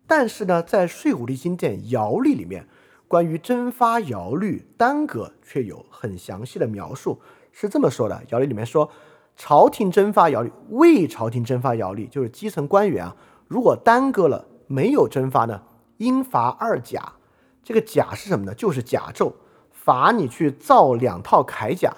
[0.06, 2.66] 但是呢，在《睡虎地经典尧律》里面，
[3.08, 7.20] 关于征发尧律耽搁却有很详细的描述，
[7.52, 8.90] 是这么说的：尧律里面说，
[9.36, 13.16] 朝廷征发尧律，为朝廷征发尧律，就是基层官员啊。
[13.48, 15.62] 如果耽搁了没有征发呢，
[15.98, 17.14] 应罚二甲。
[17.62, 18.54] 这个甲是什么呢？
[18.54, 19.32] 就是甲胄，
[19.70, 21.94] 罚你去造两套铠甲。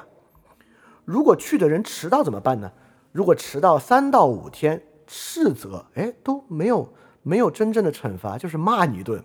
[1.05, 2.71] 如果去的人迟到怎么办呢？
[3.11, 6.93] 如果迟到三到五天，斥责，哎，都没有
[7.27, 9.25] 没有真正的惩罚，就是骂你一顿。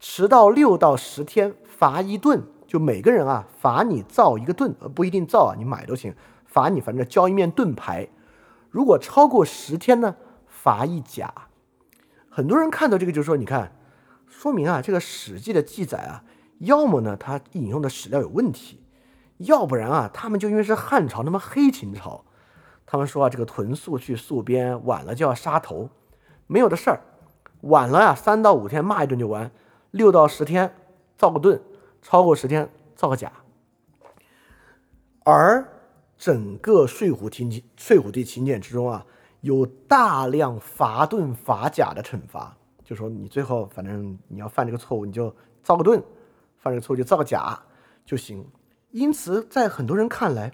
[0.00, 6.12] 迟到六到十天，罚一顿，就每个人啊罚你造一个盾，呃不一定造啊，你买都行，
[6.44, 8.08] 罚你反正交一面盾牌。
[8.68, 10.16] 如果超过十天呢？
[10.48, 11.32] 罚一甲，
[12.28, 13.76] 很多人看到这个就说：“你看，
[14.26, 16.24] 说明啊，这个《史记》的记载啊，
[16.58, 18.82] 要么呢，他引用的史料有问题，
[19.36, 22.24] 要不然啊，他们就因为是汉朝，那么黑秦朝，
[22.84, 25.90] 他们说啊，这个屯宿去戍边晚了就要杀头，
[26.46, 27.00] 没有的事儿，
[27.62, 29.50] 晚了呀，三到五天骂一顿就完，
[29.90, 30.74] 六到十天
[31.16, 31.60] 造个盾，
[32.02, 33.32] 超过十天造个甲。
[35.24, 35.66] 而
[36.16, 39.06] 整个《睡虎听睡虎地秦简》之中啊。”
[39.44, 46.00] 有大量罚盾罚甲的惩罚，就说你最后反正你要犯这个错误，你就造个盾；
[46.56, 47.60] 犯这个错误就造个甲
[48.06, 48.42] 就行。
[48.90, 50.50] 因此，在很多人看来，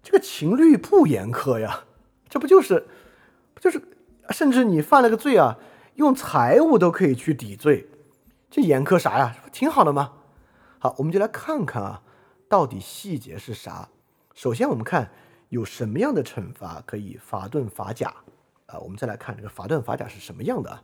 [0.00, 1.80] 这个秦律不严苛呀，
[2.28, 2.86] 这不就是
[3.52, 3.82] 不就是？
[4.30, 5.58] 甚至你犯了个罪啊，
[5.94, 7.88] 用财物都可以去抵罪，
[8.50, 9.36] 这严苛啥呀？
[9.52, 10.12] 挺好的吗？
[10.78, 12.02] 好，我们就来看看啊，
[12.48, 13.88] 到底细节是啥。
[14.34, 15.10] 首先，我们看。
[15.50, 18.12] 有什么样的惩罚可以罚顿罚甲？
[18.66, 20.80] 啊，我们再来看这个罚顿罚甲是什么样的。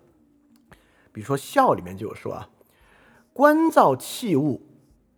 [1.11, 2.49] 比如说《孝》里面就有说啊，
[3.33, 4.63] 官造器物，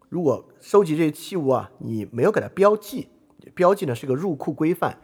[0.08, 3.08] 如果收集这些器物啊，你没有给它标记，
[3.54, 4.96] 标记呢是个入库规范。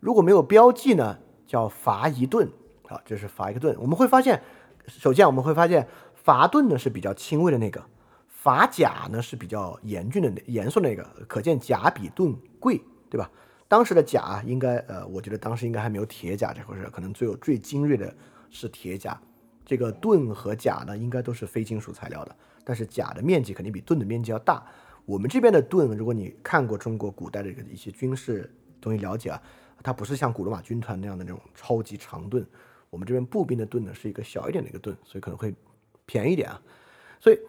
[0.00, 2.50] 如果没有标记呢，叫罚一顿。
[2.86, 3.74] 好，这是罚一个盾。
[3.78, 4.42] 我们会发现，
[4.86, 7.84] 首先我们会发现罚盾呢是比较轻微的那个，
[8.28, 11.04] 罚甲呢是比较严峻的、严肃那个。
[11.26, 13.30] 可见甲比盾贵，对吧？
[13.66, 18.14] 当时的甲应该，呃，我觉得当时应该还没有铁甲这回事，可能最有最精锐的
[18.50, 19.18] 是铁甲。
[19.64, 24.62] 这个盾和甲呢，应该都是非金属材料的，但是甲的面积肯定比盾的面积要大。
[25.06, 29.42] 我们这边的盾，如果你看过中国古代的一个一些军事东西了解啊，
[29.82, 32.46] 它不是像古罗马军团那样的那种超级长盾，
[32.94, 35.52] 我们这边步兵的盾呢是一个小一点的一个盾，所以可能会
[36.06, 36.62] 便宜点啊。
[37.18, 37.40] 所以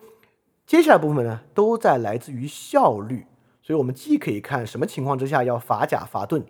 [0.66, 3.28] 接下来部分呢，都在来自于效率。
[3.62, 6.44] 所以我们既可以看什么情况之下要罚甲罚盾，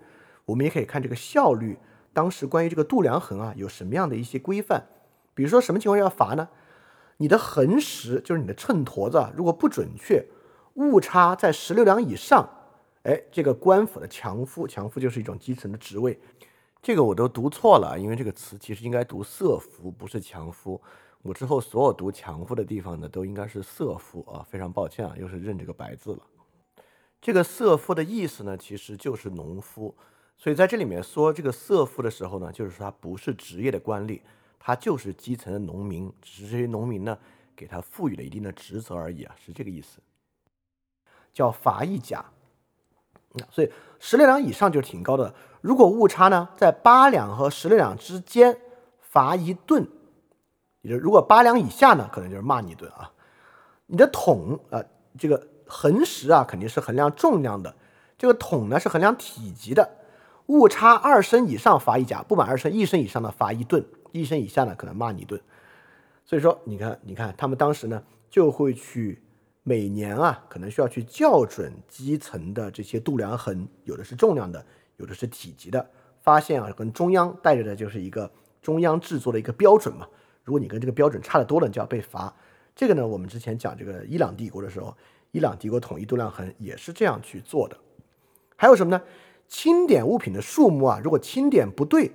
[0.45, 1.77] 我们也可以看这个效率。
[2.13, 4.85] 当时关于这个度量衡啊，有什么样的一些规范？
[5.33, 6.47] 比如说什么情况要罚呢？
[7.17, 10.25] 你的横时就是你的秤砣子，啊如果不准确，
[10.75, 12.49] 误差在十六两以上，
[13.03, 16.19] 哎，这个官府的强夫，强夫就是一种基层的职位，
[16.85, 20.79] 这个我都读错了，因为这个词其实应该读色夫，不是强夫。
[21.23, 26.19] 我之后所有读强夫的地方呢，都应该是色夫啊，非常抱歉啊，又是认这个白字了。
[27.19, 29.95] 这个色夫的意思呢，其实就是农夫，
[30.37, 34.21] 所以在这里面说这个色夫的时候呢，就是说他不是职业的官吏。
[34.59, 37.17] 他就是基层的农民，只是这些农民呢，
[37.55, 39.97] 给他赋予了一定的职责而已啊，是这个意思。
[41.33, 42.23] 叫罚一甲，
[43.51, 45.33] 所以十六两以上就挺高的。
[45.61, 48.57] 如果误差呢在八两和十六两之间，
[48.99, 49.87] 罚一顿。
[50.81, 53.11] 也就如果八两以下呢，可能就是骂你一顿啊。
[53.87, 54.83] 你的桶啊，
[55.17, 57.75] 这个横石啊，肯定是衡量重量的，
[58.17, 59.89] 这个桶呢是衡量体积的。
[60.45, 63.83] 误差二升以上罚一甲，不满二升一升以上的罚一顿。
[64.11, 65.41] 一升以下呢，可能骂你一顿。
[66.23, 69.23] 所以说，你看，你看，他们当时呢，就会去
[69.67, 74.63] 每年啊，可能需要去校准基层的这些度量衡，有的是重量的，
[74.97, 75.83] 有的是体积的。
[76.21, 80.07] 发现啊，跟中央带着的就是一个中央制作的一个标准嘛。
[80.43, 82.31] 如果你跟这个标准差的多了，你就要被罚。
[82.75, 84.95] 这个呢，我们之前讲这个伊朗帝国的时候，
[85.31, 87.75] 伊朗帝国统一度量衡也是这样去做的。
[88.55, 89.01] 还有什么呢？
[89.47, 92.11] 清点物品的数目啊，如果清点不对。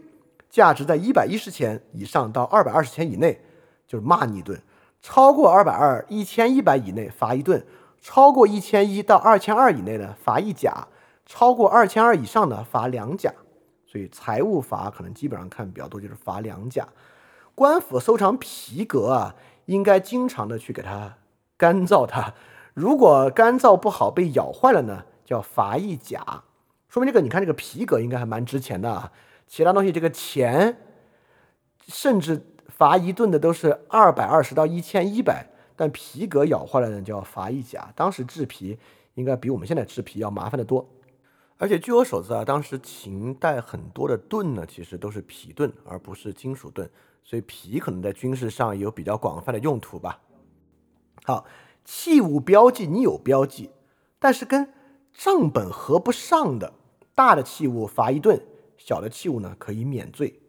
[0.49, 3.41] 价值在一百一十钱以上到二百二十钱以内，
[3.87, 4.59] 就是骂你一顿；
[5.03, 7.61] 超过二百二一千一百以内罚一顿；
[8.01, 10.89] 超过一千一到二千二以内的罚一甲；
[11.25, 13.33] 超过二千二以上的罚两甲。
[13.87, 16.87] 所以财务罚可能基本上看比较多，就是罚两甲。
[17.55, 19.35] 官府收藏皮革啊，
[19.65, 21.17] 应该经常的去给它
[21.57, 22.35] 干燥它，
[22.73, 26.45] 如果干燥不好被咬坏了呢，叫罚一甲。
[26.89, 29.13] 说明这个你看这个皮革应该还蛮值钱的啊。
[29.47, 30.77] 其他东西，这个钱，
[31.89, 32.47] 甚至
[32.81, 37.93] 罚一顿的都是二百二十到一千一百，但皮革咬坏了呢，就要罚一甲。
[37.95, 38.79] 当时制皮
[39.17, 40.89] 应该比我们现在制皮要麻烦的多。
[41.59, 46.89] 而且据我所知啊，当时秦代很多的盾呢，其实都是皮盾，而不是金属盾，
[47.23, 50.19] 所以皮可能在军事上有比较广泛的用途吧。
[51.25, 51.45] 好，
[51.85, 53.69] 器物标记你有标记，
[54.19, 54.73] 但是跟
[55.13, 56.73] 账本合不上的
[57.15, 58.41] 大的器物罚一顿。
[58.79, 60.40] 小的器物呢可以免罪，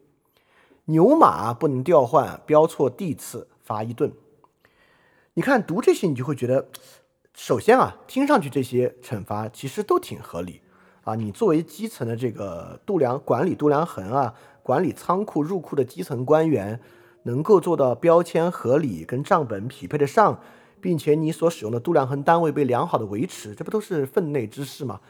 [0.86, 4.12] 牛马不能调换，标错地次罚一顿。
[5.34, 6.68] 你看读这些，你就会觉得，
[7.34, 10.60] 首先啊，听上去这些惩罚其实都挺合理
[11.04, 11.14] 啊。
[11.14, 16.80] 你作为基层的这个度量管理度量衡啊，管理仓库入库的基层官员，
[17.22, 20.40] 能够做到标签合理，跟账本匹配得上，
[20.80, 25.00] 并且你所使用的度量衡单位被良好的维持，这不都是分内之事吗？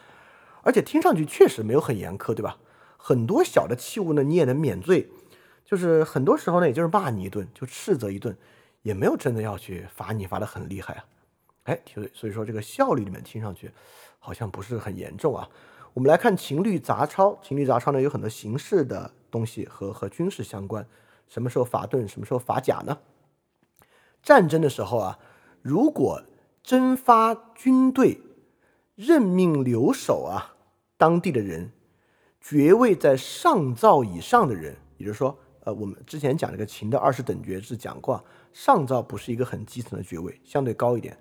[0.60, 2.58] 而且听上去确实没有很严苛，对吧？
[2.98, 5.10] 很多小的器物呢，你也能免罪，
[5.64, 8.36] 就是很多时候呢，也就是骂你一顿，就斥责一顿，
[8.82, 11.04] 也没有真的要去罚你罚的很厉害啊。
[11.64, 13.70] 哎，所以所以说这个效率里面听上去
[14.18, 15.48] 好像不是很严重啊。
[15.94, 20.86] 我们来看秦律杂抄，秦律杂抄呢有很多形式的东西和和军事相关，
[21.28, 22.98] 什么时候罚盾，什么时候罚甲呢？
[24.22, 25.18] 战争的时候啊，
[25.62, 26.22] 如果
[26.62, 28.20] 征发军队，
[28.94, 30.54] 任命留守啊，
[30.96, 31.72] 当地的人。
[32.40, 41.16] 爵位在上造以上的人，也就是说，呃，我们之前讲这个秦的二十等爵制讲过，上造不是一个很基层的爵位，相对高一点。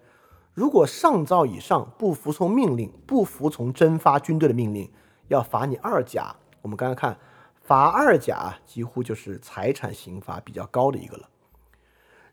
[0.53, 4.91] 如果上造以上不服从命令，不服从征发军队的命令，
[5.27, 6.35] 要罚你二甲。
[6.61, 7.17] 我们刚才看，
[7.61, 11.29] 罚二甲几乎就是财产刑罚比较高的一个了。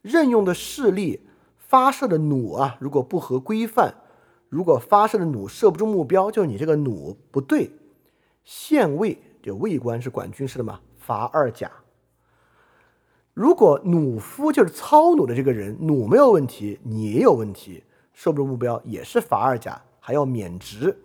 [0.00, 1.28] 任用的势力
[1.59, 3.94] 发射的弩啊，如果不合规范，
[4.48, 7.70] 如果发射的弩射不中目标，就是你这个弩不对。
[8.44, 11.70] 县尉就尉官是管军事的嘛，罚二甲。
[13.39, 20.99] 如果弩夫就是操弩的这个人，弩没有问题，你也有问题，射不中目标也是罚二甲，还要免职。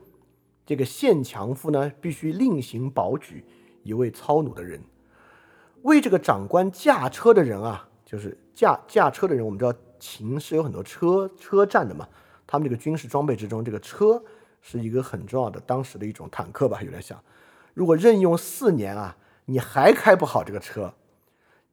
[0.66, 3.46] 这个县强夫呢，必须另行保举
[3.84, 4.82] 一位操弩的人。
[5.84, 12.10] 为这个长官驾车的人啊，就是驾驾车的人，我们知道秦是有很多车车站的嘛，
[12.48, 14.20] 他们这个军事装备之中，这个车
[14.60, 17.16] 是一个很重要的，当时的一种坦克吧，有点像。
[17.76, 19.16] 如果任用四年啊，
[19.46, 20.92] 你还开不好这个车，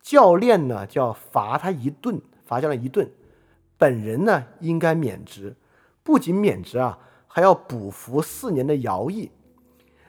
[0.03, 3.11] 教练呢就要罚他一顿，罚教练一顿，
[3.77, 5.57] 本人呢应该免职，
[6.03, 9.31] 不仅免职啊，还要补服四年的徭役。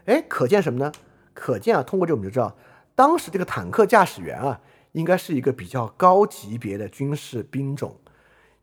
[0.06, 0.92] 哎，可见什么呢？
[1.34, 2.56] 可见啊，通过这我们就知道，
[2.96, 4.62] 当时这个坦克驾驶员啊，
[4.94, 7.98] 应该是一个比较高级别的军事兵种。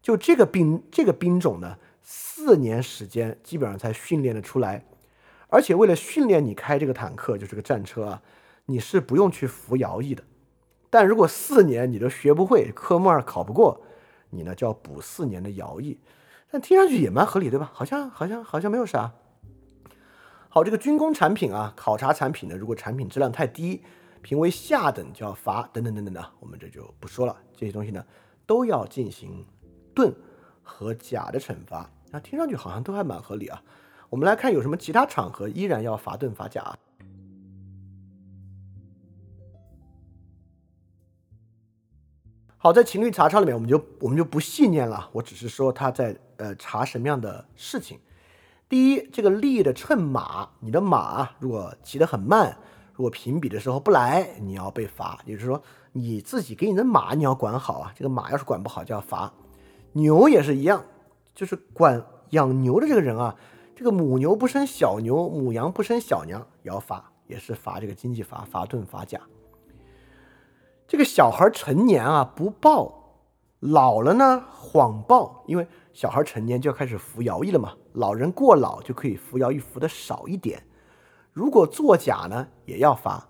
[0.02, 4.84] 就这个兵这个兵种呢，四年时间基本上才训练的出来。
[5.48, 8.22] 而且为了训练你开这个坦克，就是个战车啊，
[8.66, 10.22] 你是不用去服徭役的。
[10.90, 13.80] 但如果四年你都学不会，科目二考不过，
[14.30, 15.98] 你呢就要补四年的徭役。
[16.50, 17.70] 但听上去也蛮合理，对吧？
[17.74, 19.12] 好像好像好像没有啥。
[20.48, 23.82] 好，这个军工产品啊，考察产品呢，如果产品质量太低，
[24.22, 27.36] 评为下等就要罚，等等等等的，我们这就不说了。
[27.54, 28.02] 这些东西呢，
[28.46, 29.44] 都要进行
[29.94, 30.10] 盾
[30.62, 31.90] 和甲的惩罚。
[32.10, 33.62] 那听上去好像都还蛮合理啊。
[34.08, 36.74] 我们来看有什么其他场合依然要罚盾罚甲。
[42.68, 47.98] 好，在情侣查抄里面，我们就我们就不细念了，我只是说他在呃查什么样的事情。
[48.68, 52.54] 第一，这个力的称马，你的马如果骑得很慢，
[52.92, 55.18] 如果评比的时候不来，你要被罚。
[55.24, 55.62] 也就是说，
[55.92, 59.32] 你自己给你的马你要管好啊，这个马要是管不好就要罚。
[59.92, 60.84] 牛也是一样，
[61.34, 63.34] 就是管养牛的这个人啊。
[63.74, 69.18] 这个母牛不生小牛，母羊不生小羊，也要罚，也是罚这个经济罚，罚盾罚甲。
[70.88, 73.20] 这个小孩成年啊不报，
[73.60, 80.62] 老了呢谎报，因为小孩成年就要开始服徭役了嘛，老人过老就可以服徭役服的少一点。
[81.34, 83.28] 如果作假呢也要罚，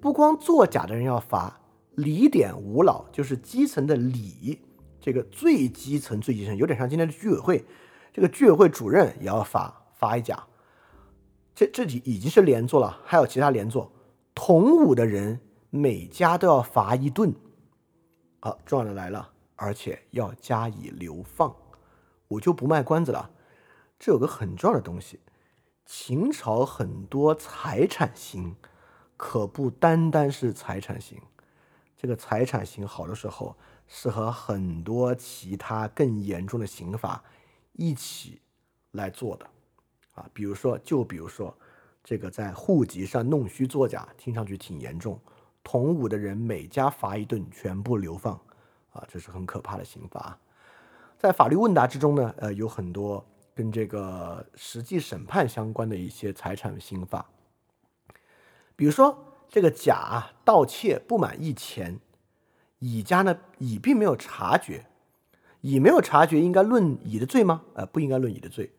[0.00, 1.60] 不光作假的人要罚，
[1.94, 4.60] 礼典五老就是基层的礼，
[5.00, 7.64] 这个最基层最基层，有点像今天的居委会。
[8.12, 10.42] 这个居委会主任也要罚罚一甲，
[11.54, 13.92] 这这已已经是连坐了，还有其他连坐。
[14.34, 15.40] 同舞的人
[15.70, 17.34] 每家都要罚一顿。
[18.40, 21.54] 好，重要的来了，而且要加以流放。
[22.28, 23.30] 我就不卖关子了，
[23.98, 25.20] 这有个很重要的东西，
[25.84, 28.54] 秦朝很多财产刑，
[29.16, 31.20] 可不单单是财产刑。
[31.96, 33.56] 这个财产刑好的时候
[33.86, 37.22] 是和很多其他更严重的刑罚。
[37.72, 38.40] 一起
[38.92, 39.46] 来做的
[40.14, 41.56] 啊，比如说，就比如说，
[42.02, 45.20] 这个在户籍上弄虚作假，听上去挺严重。
[45.70, 48.32] 同舞的人每家罚一顿，全部流放
[48.90, 50.38] 啊，这是很可怕的刑罚。
[51.18, 53.22] 在法律问答之中呢，呃，有很多
[53.54, 57.26] 跟这个实际审判相关的一些财产刑法，
[58.76, 62.00] 比如说这个甲盗窃不满一钱，
[62.78, 64.86] 乙家呢乙并没有察觉。
[65.60, 67.60] 乙没有察觉，应该论乙的罪吗？
[67.74, 68.72] 呃，不应该论乙的罪。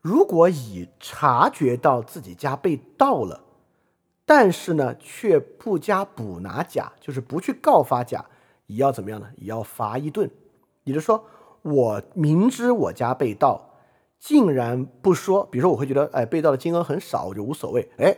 [0.00, 3.44] 如果乙察觉到自己家被盗了，
[4.34, 8.24] 但是呢，却不加捕拿甲，就是不去告发甲，
[8.66, 9.26] 乙要怎么样呢？
[9.36, 10.30] 乙要罚一顿。
[10.84, 11.26] 也就是说，
[11.60, 13.74] 我明知我家被盗，
[14.18, 15.44] 竟然不说。
[15.50, 17.90] 比如说，我会觉得，哎，被盗的金额很少，我就无所谓。
[17.98, 18.16] 哎，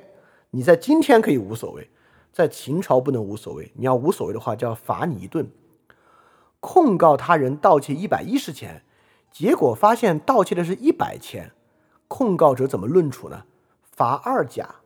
[0.51, 1.91] 你在今天可以无所谓，
[2.33, 3.73] 在秦朝不能无所谓。
[3.75, 5.51] 你要无所谓的话，就要罚你一顿。
[6.61, 8.85] 控告他人盗窃一百一十钱，
[9.33, 11.51] 结果发现盗窃的是一百钱，
[12.07, 13.47] 控告者怎么论处呢？
[13.83, 14.77] 罚二甲。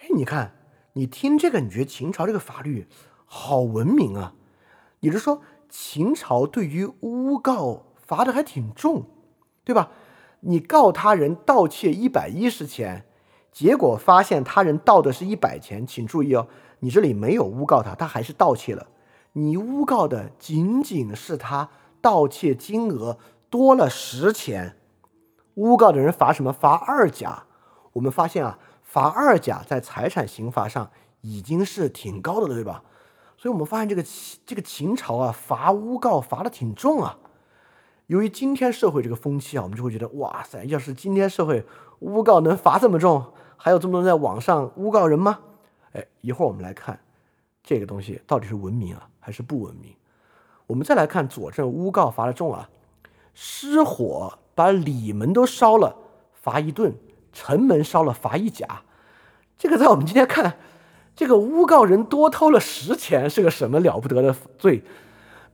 [0.00, 0.52] 哎，你看，
[0.94, 2.86] 你听这个，你觉得秦朝这个法律
[3.24, 4.34] 好文明啊？
[5.00, 9.04] 也就是说，秦朝对于诬告罚的还挺重，
[9.64, 9.90] 对吧？
[10.40, 13.04] 你告他人盗窃一百一十钱，
[13.50, 16.46] 结果发现他人盗的是一百钱，请注意哦，
[16.78, 18.86] 你这里没有诬告他，他还是盗窃了。
[19.32, 21.68] 你诬告的仅仅是他
[22.00, 23.18] 盗窃金额
[23.50, 24.76] 多了十钱，
[25.54, 26.52] 诬告的人罚什么？
[26.52, 27.44] 罚二甲。
[27.94, 28.58] 我们发现啊，
[28.88, 32.82] 罚二甲在财产刑罚上已经是挺高的了，对吧？
[33.36, 34.02] 所以，我们发现这个
[34.46, 37.18] 这个秦朝啊，罚诬告罚的挺重啊。
[38.06, 41.66] 由于今天社会这个风气啊，我们就会觉得，哇塞，要是今天社会
[41.98, 43.22] 诬告能罚这么重，
[43.58, 45.38] 还有这么多人在网上诬告人吗？
[45.92, 46.98] 哎，一会儿我们来看。
[47.62, 49.94] 这个东西到底是文明啊还是不文明？
[50.66, 52.70] 我们再来看佐证诬告罚的重啊，
[53.34, 55.94] 失火把里门都烧了，
[56.32, 56.90] 罚一顿；
[57.32, 58.82] 城门烧了，罚一甲。
[59.56, 60.56] 这个在我们今天看，
[61.14, 64.82] 这个诬告人多偷了十钱是个什么了不得的罪？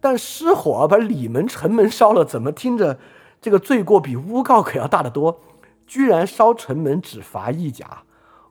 [0.00, 2.98] 但失火把里门、城门烧了，怎么听着
[3.40, 5.40] 这个罪过比诬告可要大得多？
[5.86, 8.02] 居然烧城门只罚一甲，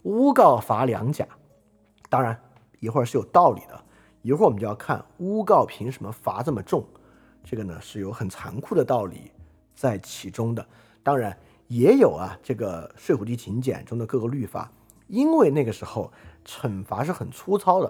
[0.04, 1.28] 诬告罚两甲。
[2.10, 2.40] 当然。
[2.80, 3.82] 一会儿是有道理的，
[4.24, 6.86] 一会儿我们就要看诬告凭什么罚这么重，
[7.42, 9.32] 这个呢是有很残酷的道理
[9.74, 10.66] 在其中的。
[11.02, 11.34] 当然
[11.74, 14.72] 也有啊，这个《睡虎地秦简》中的各个律法，
[15.08, 16.14] 因为那个时候
[16.46, 17.88] 惩罚是很粗糙的，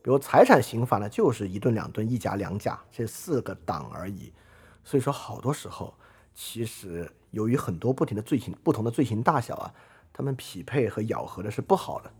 [0.00, 4.32] 比如财产刑罚呢，就是一顿、两顿、一甲、两甲这四个档而已。
[4.82, 5.92] 所以说，好多时候
[6.34, 9.74] 其实由于很多不停的罪行、不同的罪行大小啊，
[10.14, 12.10] 他们匹配和咬合的是不好的。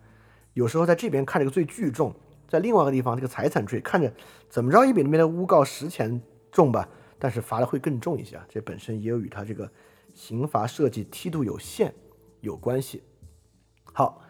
[0.52, 2.14] 有时候在这边看这个罪巨重。
[2.46, 4.12] 在另外一个地方，这个财产罪看着
[4.48, 6.20] 怎么着也比那边的诬告十钱
[6.52, 6.86] 重吧，
[7.18, 8.46] 但是罚的会更重一些啊。
[8.48, 9.68] 这本身也有与他这个
[10.16, 11.94] 刑罚设计梯度有限
[12.40, 13.02] 有关系。
[13.92, 14.22] 好，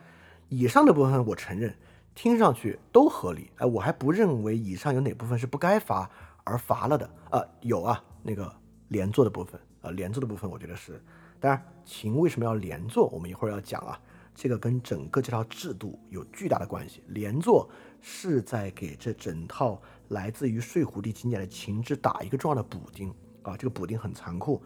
[0.49, 1.75] 以上的部分我承认
[2.13, 6.11] 听上去都合理，哎，我还不认为以上有哪部分是不该罚
[6.43, 7.41] 而罚了的啊。
[7.61, 8.53] 有啊，那个
[8.89, 11.01] 连坐的部分啊，连坐的部分我觉得是。
[11.39, 13.99] 当然，秦为什么要连坐，我们一会儿要讲啊。
[14.35, 17.71] 这个跟整个这套制度有巨大的关系，连坐
[18.01, 23.09] 是在给这整套来自于睡虎地经典的情之打一个重要的补丁
[23.43, 24.63] 啊，这个补丁很残酷，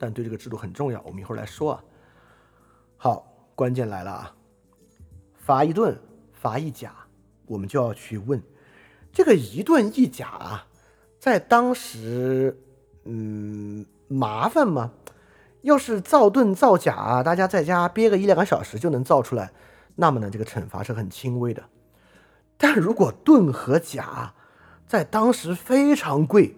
[0.00, 1.84] 但对这个制度很重要，我们一会儿来说啊。
[2.96, 4.34] 好，关键来了啊，
[5.34, 5.96] 罚一顿，
[6.32, 6.94] 罚一甲，
[7.44, 8.42] 我们就要去问，
[9.12, 10.66] 这个一顿一甲啊，
[11.18, 12.58] 在当时，
[13.04, 14.92] 嗯，麻烦吗？
[15.60, 19.52] 要是造盾造假啊，大家在家憋个一两个小时就能造出来，
[19.96, 21.62] 那么呢，这个惩罚是很轻微的。
[22.56, 24.34] 但如果盾和甲
[24.86, 26.56] 在当时非常贵，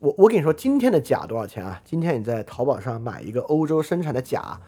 [0.00, 1.78] 我我跟你说，今天的甲多少钱啊？
[1.84, 4.58] 今天你在淘宝上买一个欧洲生产的甲，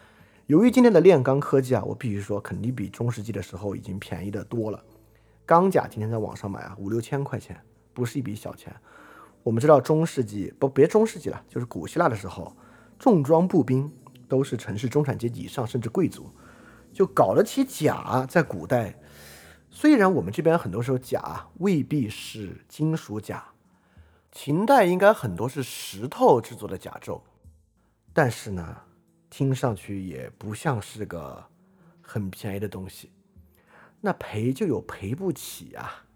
[0.47, 4.85] 由于今天的炼钢科技啊，我必须说肯定比中世纪的时候已经便宜的多了。
[5.47, 7.59] 钢甲今天在网上买啊，五六千块钱，
[7.95, 8.77] 不是一笔小钱。
[9.43, 12.55] 我们知道中世纪不别中世纪了，就是古希腊的时候。
[12.99, 13.91] 重装步兵
[14.29, 16.31] 都是城市中产阶级以上，甚至贵族，
[16.93, 18.27] 就搞得起甲。
[18.29, 18.95] 在古代，
[19.71, 23.43] 虽然我们这边很多时候甲未必是金属甲，
[24.33, 27.21] 秦代应该很多是石头制作的甲胄，
[28.13, 28.77] 但是呢，
[29.31, 31.45] 听上去也不像是个
[32.01, 33.13] 很便宜的东西。
[34.01, 36.07] 那赔就有赔不起啊，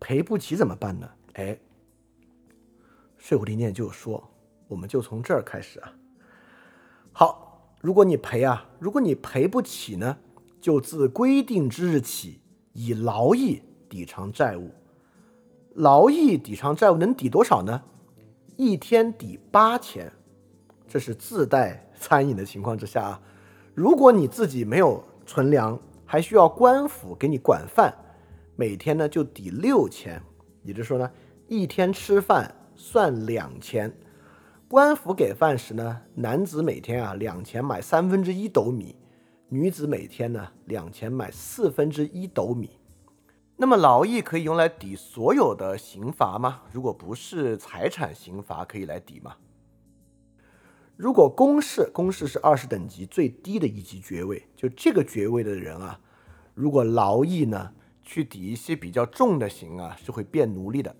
[0.00, 1.08] 赔不起怎么办呢？
[1.34, 1.54] 哎，
[3.18, 4.32] 《睡虎地念》就说。
[4.68, 5.92] 我们就从这儿开始啊。
[7.12, 10.18] 好，如果你赔啊，如果你赔不起呢，
[10.60, 12.40] 就自规定之日起，
[12.72, 14.74] 以劳役抵偿债务。
[15.76, 17.82] 劳役抵偿债务能抵多少呢？
[18.56, 20.10] 一天抵八钱，
[20.88, 23.20] 这是自带餐饮的情况之下啊。
[23.74, 27.94] 如果你自己没有存粮，还需要官府给你管饭，
[28.56, 30.18] 每天呢就抵六钱。
[30.62, 31.10] 也就是说呢，
[31.46, 33.94] 一天吃饭算两钱。
[34.68, 38.96] 官府给饭时呢，男子每天啊两钱买三分之一斗米，
[39.50, 42.75] 女子每天呢两钱买四分之一斗米。
[43.58, 46.62] 那么劳役可以用来抵所有的刑罚吗？
[46.72, 49.36] 如果不是财产刑罚，可以来抵吗？
[50.94, 55.98] 如果公事，公事是二十等级最低的一级爵位，就这个爵位的人啊，
[56.54, 60.94] 如果劳役呢去抵一些比较重的刑啊，是会变奴隶的，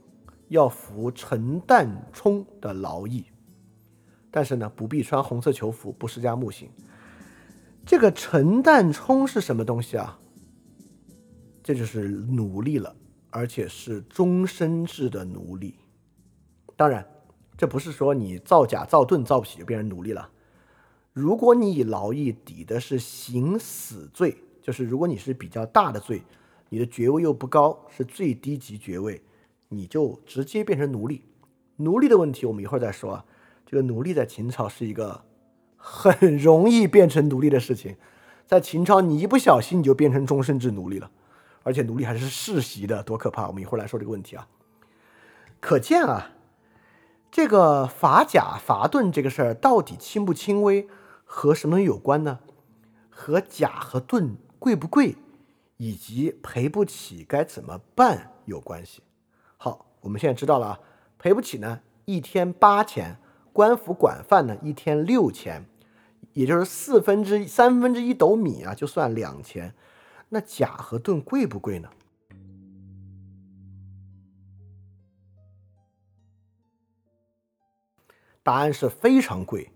[0.49, 3.27] 要服陈旦冲的劳役。
[4.31, 6.71] 但是呢，不必穿红色囚服，不施加木刑。
[7.85, 10.19] 这个陈旦冲是什么东西啊？
[11.67, 12.95] 这就是奴隶了，
[13.29, 15.75] 而且是终身制的奴隶。
[16.77, 17.05] 当然，
[17.57, 20.31] 这不是说你造假造盾造不起就变成奴隶了。
[21.13, 26.23] 如果你以劳役抵的是刑死罪，就是如果你是比较大的罪，
[26.69, 29.21] 你的爵位又不高，是最低级爵位，
[29.69, 31.25] 你就直接变成奴隶。
[31.79, 33.25] 奴隶的问题，我们一会儿再说啊。
[33.67, 35.25] 这个奴隶在秦朝是一个
[35.77, 37.97] 很容易变成奴隶的事情，
[38.47, 41.11] 在秦朝你一不小心你就变成终身制奴隶了，
[41.67, 43.49] 而且奴隶还是世袭的，多可怕！
[43.49, 44.47] 我们一会儿来说这个问题啊。
[45.59, 46.31] 可见啊，
[47.29, 50.87] 这个罚甲罚盾这个事儿到底轻不轻微，
[51.25, 52.39] 和什么有关呢？
[53.11, 55.17] 和甲和盾贵不贵，
[55.79, 59.03] 以及赔不起该怎么办有关系。
[59.57, 60.81] 好，我们现在知道了啊，
[61.19, 63.17] 赔不起呢，一天八钱。
[63.53, 65.67] 官府管饭呢，一天六钱，
[66.35, 69.75] 也就是四分之三分之一斗米啊，就算两钱。
[70.29, 71.89] 那甲和盾贵不贵呢？
[78.43, 79.73] 答案是非常贵。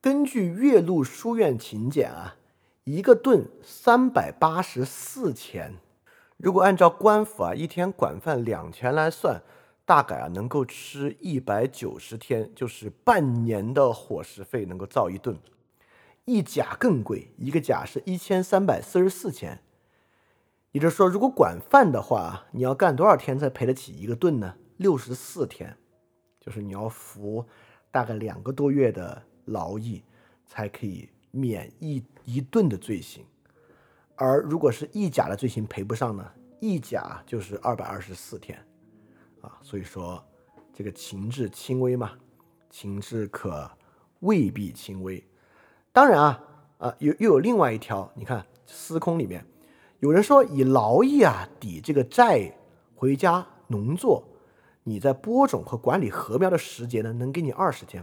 [0.00, 2.36] 根据《岳麓书院秦简》啊，
[2.84, 5.76] 一个盾三百八十四钱。
[6.36, 9.42] 如果按照官府啊一天管饭两钱来算。
[9.86, 15.36] 大概啊，能够吃一百九十天，就是半年的伙食费，能够造一顿。
[16.26, 19.60] 一甲更贵，一个甲是一千三百四十四钱。
[20.72, 24.54] 也就是说，如果管饭的话，你要干多少天才赔得起一个盾呢？
[24.76, 25.76] 六十四天，
[26.38, 27.44] 就是你要服
[27.90, 30.04] 大概两个多月的劳役，
[30.46, 33.24] 才可以免一一顿的罪行。
[34.14, 36.24] 而如果是一甲的罪行赔不上呢？
[36.60, 38.56] 一甲就是二百二十四天，
[39.40, 40.24] 啊，所以说
[40.72, 42.12] 这个情至轻微嘛，
[42.68, 43.68] 情至可
[44.20, 45.26] 未必轻微。
[45.90, 46.44] 当然啊，
[46.78, 49.44] 啊，又又有另外一条，你看司空里面。
[50.00, 52.54] 有人说以劳役啊抵这个债，
[52.94, 54.24] 回家农作，
[54.84, 58.02] 你在播种和管理禾苗的时节呢，能给你二十天。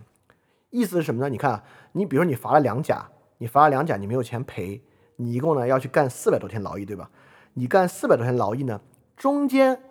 [0.69, 1.27] 意思是什么呢？
[1.27, 4.79] 你看，你比如说你罚了两甲，你罚了两甲，你没有钱赔，
[5.15, 7.09] 你一共呢要去干四百多天劳役，对吧？
[7.55, 8.79] 你干四百多天劳役呢，
[9.15, 9.81] 中间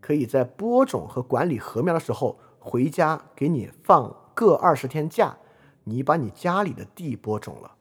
[0.00, 5.36] 可以在播种和管理禾苗的时候回家给你放各二十天假，
[5.82, 7.74] 你把你家里的地播种了。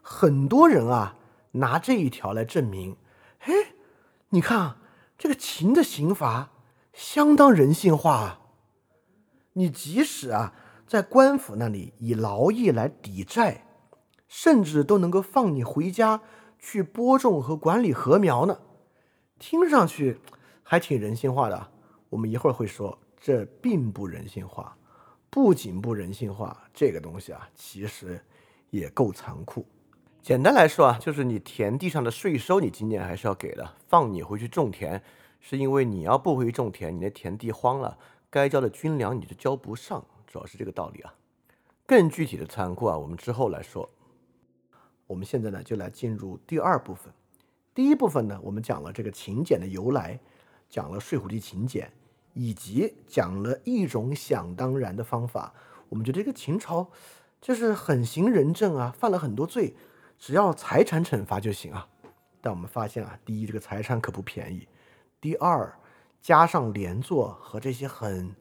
[0.00, 1.16] 很多人啊。
[1.52, 2.96] 拿这一条来证明，
[3.40, 3.52] 哎，
[4.30, 4.78] 你看啊，
[5.16, 6.50] 这个秦的刑罚
[6.92, 8.40] 相当人性化啊。
[9.54, 10.54] 你即使啊
[10.86, 13.66] 在官府那里以劳役来抵债，
[14.28, 16.20] 甚至都能够放你回家
[16.58, 18.60] 去播种和管理禾苗呢，
[19.38, 20.20] 听上去
[20.62, 21.70] 还挺人性化的。
[22.10, 24.76] 我们一会儿会说，这并不人性化，
[25.28, 28.18] 不仅不人性化，这个东西啊，其实
[28.70, 29.66] 也够残酷。
[30.20, 33.74] 简单来说啊，就是你田地上的税收，你今年还是要给的。
[33.86, 35.02] 放你回去种田，
[35.40, 37.96] 是因为你要不回去种田，你的田地荒了，
[38.28, 41.14] 该交的军粮你就交不上，主要是这个道理啊。
[41.86, 43.88] 更具体的残酷啊，我们之后来说。
[45.06, 47.10] 我们现在呢，就来进入第二部分。
[47.74, 50.20] 第一部分呢，我们讲了这个勤俭的由来，
[50.68, 51.90] 讲了睡虎地勤俭，
[52.34, 55.54] 以及讲了一种想当然的方法。
[55.88, 56.88] 我们觉得这个秦朝
[57.40, 59.74] 就是很行仁政啊，犯了很多罪。
[60.18, 61.88] 只要财产惩罚就行啊，
[62.40, 64.66] 但我们发现啊，第一，这个财产可不便宜；
[65.20, 65.78] 第二，
[66.20, 68.34] 加上连坐和这些很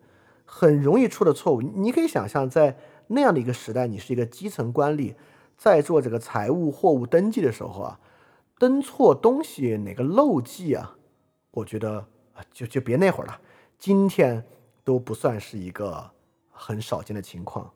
[0.44, 5.16] 很容易出的错误，你可以想象，在那样的一个时代，你是一个基层官吏，
[5.56, 8.00] 在做这个财务货物登记的时候啊，
[8.58, 10.98] 登错东西哪个漏记啊，
[11.52, 13.40] 我觉得啊，就就别那会儿了，
[13.78, 14.44] 今天
[14.84, 16.12] 都不算是一个
[16.50, 17.72] 很少见的情况，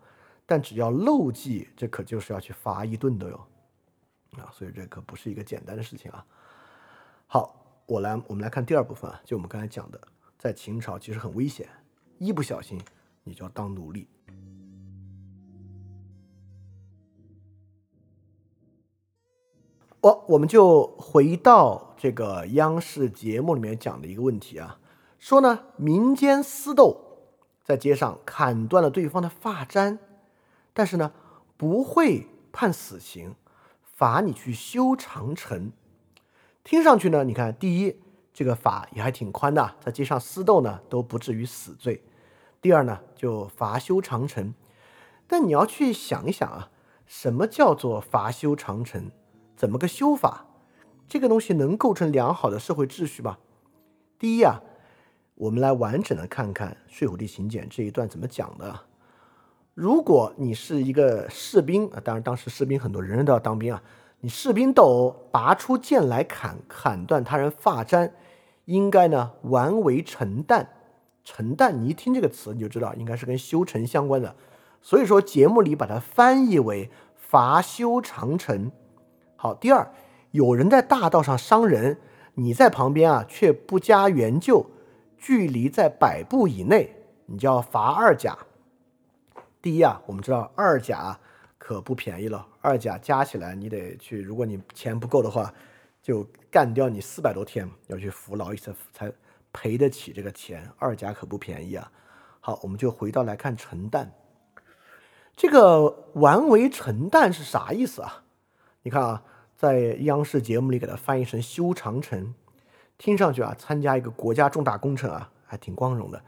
[0.48, 3.48] 但只要漏记，这可就是要去罚一顿的哟。
[4.38, 6.26] 啊，所以这可不是一个简单的事情啊。
[7.28, 10.00] 好，我来，我们来看第二部分啊，就我们刚才讲的，
[10.40, 11.68] 在秦朝其实很危险，
[12.18, 12.80] 一不小心
[13.24, 14.08] 你就要当奴隶。
[20.00, 24.80] 我我们就回到这个央视节目里面讲的一个问题啊，
[25.20, 27.20] 说呢民间私斗，
[27.64, 30.00] 在街上砍断了对方的发簪，
[30.74, 31.12] 但是呢
[31.58, 33.36] 不会判死刑。
[34.02, 35.72] 罚你去修长城，
[36.64, 37.98] 听上去呢，你看，第一，
[38.34, 42.04] 这个法也还挺宽的，在街上私斗呢都不至于死罪。
[42.60, 44.56] 第二呢，就罚修长城。
[45.28, 46.72] 但你要去想一想啊，
[47.06, 49.12] 什么叫做罚修长城？
[49.56, 50.48] 怎么个修法？
[51.08, 53.38] 这个东西能构成良好的社会秩序吗？
[54.18, 54.64] 第一啊，
[55.36, 58.80] 我们来完整的看看《睡虎地秦简》这一段怎么讲的。
[59.82, 63.82] 如果你是一个士兵啊，当然当时士兵很多，人人都要当兵啊。
[64.20, 68.14] 你士兵斗殴，拔出剑来砍，砍断他人发簪，
[68.66, 70.68] 应该呢完为成旦。
[71.24, 74.36] 成旦，你一听这个词，你就知道应该是跟修成相关的。
[74.84, 78.72] 所以说节目里把它翻译为伐修长城。
[79.36, 79.92] 好，第二，
[80.30, 81.98] 有人在大道上伤人，
[82.36, 84.64] 你在旁边啊却不加援救，
[85.18, 88.38] 距离在百步以内，你就要罚二甲。
[89.62, 91.20] 第一啊，我们知道二甲
[91.60, 95.54] 可不便宜了，二甲加起来你得去，如果你钱不够的话，
[96.02, 99.12] 就干掉你四百多天，要去服劳一次才
[99.54, 100.68] 赔得起这个钱。
[100.80, 101.92] 二甲可不便宜啊。
[102.40, 104.08] 好，我们就回到来看陈旦，
[105.36, 108.24] 这个完为陈旦是啥意思啊？
[108.82, 109.24] 你看啊，
[109.56, 112.34] 在央视节目里给它翻译成修长城，
[112.98, 116.24] 听上去啊，参加一个国家重大工程啊，还挺光荣的，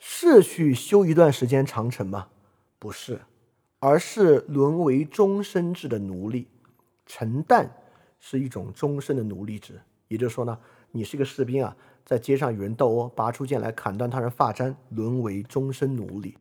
[0.00, 2.26] 是去修一段时间长城吗？
[2.82, 3.20] 不是，
[3.78, 6.48] 而是沦为终身制的奴隶。
[7.06, 7.70] 陈旦
[8.18, 10.58] 是一种终身的奴隶制，也就是说呢，
[10.90, 16.36] 你是一个士兵啊，在街上与人斗殴，拔出剑来砍断他人发簪，沦为终身奴隶。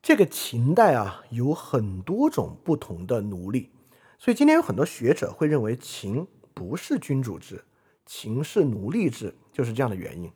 [0.00, 3.72] 这个秦代啊，有很多种不同的奴隶，
[4.18, 7.62] 所以今天有很多学者会认为秦不是君主制，
[8.06, 9.34] 秦是奴隶制。
[9.54, 10.30] 就是这样的原因，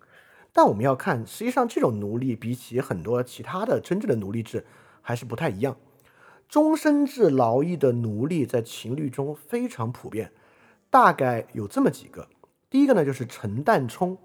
[0.53, 4.64] 但我们要看，实际上这种奴隶比起很多其他的真正的奴隶制
[5.03, 5.77] 还是不太一样。
[6.49, 10.31] 终身制劳役的奴隶在秦律中非常普遍，
[10.89, 12.29] 大概有这么几个。
[12.71, 14.16] 第一个呢，就是陈旦冲。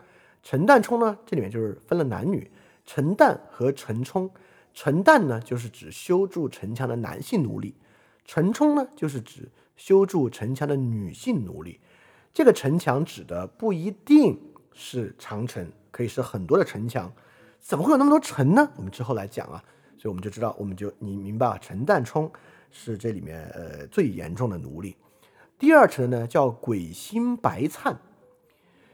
[0.44, 2.52] 陈旦冲呢，这里面就是分了男女，
[2.86, 4.30] 陈旦和陈冲。
[4.74, 7.74] 陈旦呢，就是指修筑城墙的男性奴隶；
[8.26, 11.80] 陈冲呢，就是指修筑城墙的女性奴隶。
[12.34, 14.40] 这个城墙指的不一定
[14.74, 17.12] 是长城，可以是很多的城墙。
[17.60, 18.70] 怎么会有那么多城呢？
[18.76, 19.64] 我们之后来讲啊。
[19.98, 22.30] 所以我们就知道，我们就你明白啊，陈旦冲
[22.72, 24.98] 是这里面呃最严重的奴隶。
[25.58, 27.98] 第二层呢叫鬼心白灿。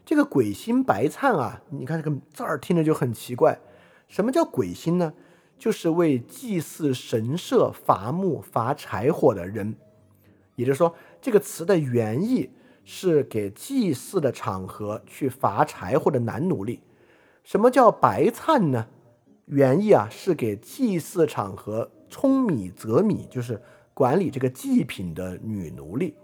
[0.05, 3.57] 这个鬼心白灿啊，你看这个字儿听着就很奇怪。
[4.07, 5.13] 什么叫鬼心呢？
[5.57, 9.75] 就是为祭祀神社伐木伐柴火的人。
[10.55, 12.51] 也就是说，这个词的原意
[12.92, 16.82] 是给祭祀的场合去伐柴或者男奴隶。
[17.44, 18.88] 什么叫白灿呢？
[19.46, 23.62] 原意啊是给祭祀场合舂米择米，就是
[23.94, 26.16] 管理这个祭品的女奴隶。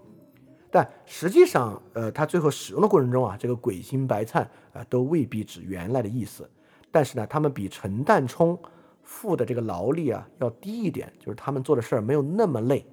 [0.68, 4.42] 但实际上，呃，他最后使用的过程中啊，这个鬼心白灿
[4.72, 6.50] 啊，都未必指原来的意思。
[6.90, 8.58] 但是呢，他们比陈旦冲
[9.04, 12.84] 付的这个劳力啊要低一点，就是他们做的事儿没有那么累。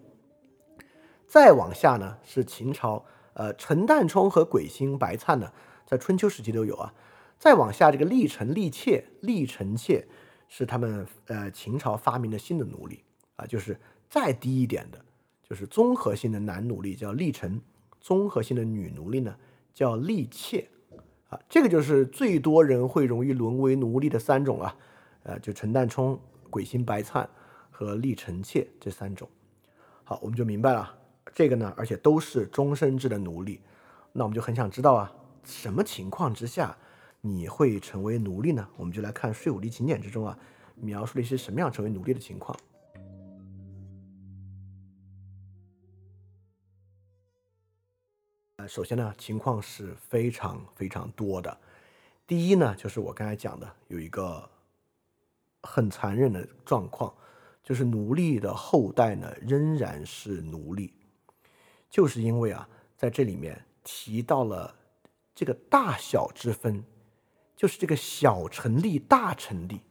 [1.28, 3.04] 再往下呢，是秦朝，
[3.34, 5.52] 呃，陈旦冲和鬼心白灿呢，
[5.86, 6.94] 在春秋时期都有啊。
[7.40, 10.08] 再往下，这个历臣、历妾、历臣妾
[10.48, 13.04] 是他们呃秦朝发明的新的奴隶
[13.36, 13.78] 啊，就是
[14.10, 15.00] 再低一点的，
[15.42, 17.60] 就是综合性的男奴隶叫历臣。
[18.00, 19.34] 综合性的女奴隶呢，
[19.74, 20.68] 叫隶妾，
[21.30, 24.76] 啊，这个就是最多人会容易沦为奴隶的三种啊，
[25.24, 26.20] 呃，就陈旦冲、
[26.50, 27.30] 鬼心白灿
[27.72, 29.28] 和隶臣妾这三种。
[30.04, 30.94] 好，我们就明白了，
[31.34, 33.60] 这个呢，而且都是终身制的奴隶。
[34.12, 35.12] 那我们就很想知道啊，
[35.44, 36.78] 什么情况之下
[37.22, 38.68] 你会成为奴隶呢？
[38.78, 40.38] 我们就来看《税务吏秦简》之中啊，
[40.76, 42.58] 描述了一些什么样成为奴隶的情况。
[48.68, 51.58] 首先呢，情况是非常非常多的。
[52.26, 54.50] 第一呢，就是我刚才讲的，有一个
[55.64, 57.14] 很残忍的状况，
[57.62, 60.94] 就是奴隶的后代呢仍然是奴隶，
[61.94, 62.68] 就是因为啊，
[62.98, 64.74] 在这里面提到了
[65.36, 66.84] 这个大小之分，
[67.56, 69.82] 就是这个小成立、大成立。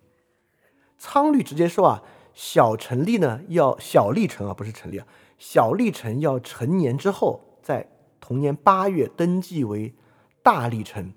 [0.99, 2.03] 仓律直接说啊，
[2.35, 5.07] 小成立呢要小立成啊，不是成立啊，
[5.39, 7.89] 小立成要成年之后在。
[8.25, 9.93] 同年八月登记为
[10.45, 11.13] 大历臣，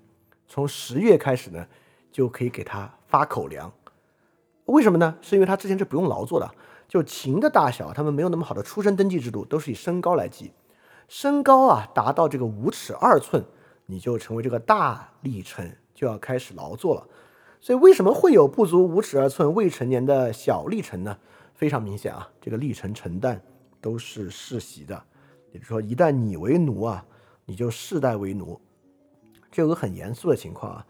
[0.48, 1.64] 从十月开始呢，
[2.10, 3.72] 就可以给他发口粮。
[4.64, 5.16] 为什么呢？
[5.22, 6.54] 是因为他之前是不用劳作的。
[6.88, 10.50] 就秦的大小，他们没有那么好的出生登记制度，都是以身高来记。
[11.08, 13.44] 身高啊达到这个五尺二寸，
[13.86, 17.06] 你就成为这个大历臣，就要开始劳作了。
[17.60, 21.18] 所以为什么会有不足五尺二寸未成年的小历臣呢？
[21.54, 23.40] 非常明显啊，这个历臣陈旦
[23.80, 25.02] 都是世袭的。
[25.52, 27.04] 也就是说，一旦你为奴啊，
[27.44, 28.60] 你就世代为奴，
[29.50, 30.86] 这有个很严肃的情况啊。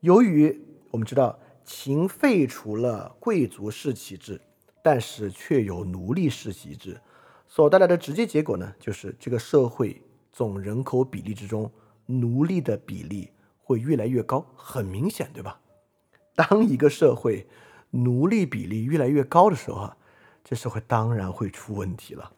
[0.00, 0.58] 由于
[0.90, 4.40] 我们知道秦废除了贵族世袭制，
[4.82, 7.00] 但是却有奴隶世袭制，
[7.48, 11.70] 所带来的直接结果呢，就是这个社会总人口比例之中，
[12.06, 15.60] 奴隶的比例会越来越高，很明显，对吧？
[16.34, 17.46] 当一个社会
[17.90, 19.96] 奴隶比例越来越高的时候啊，
[20.44, 22.32] 这社会当然会出问题了。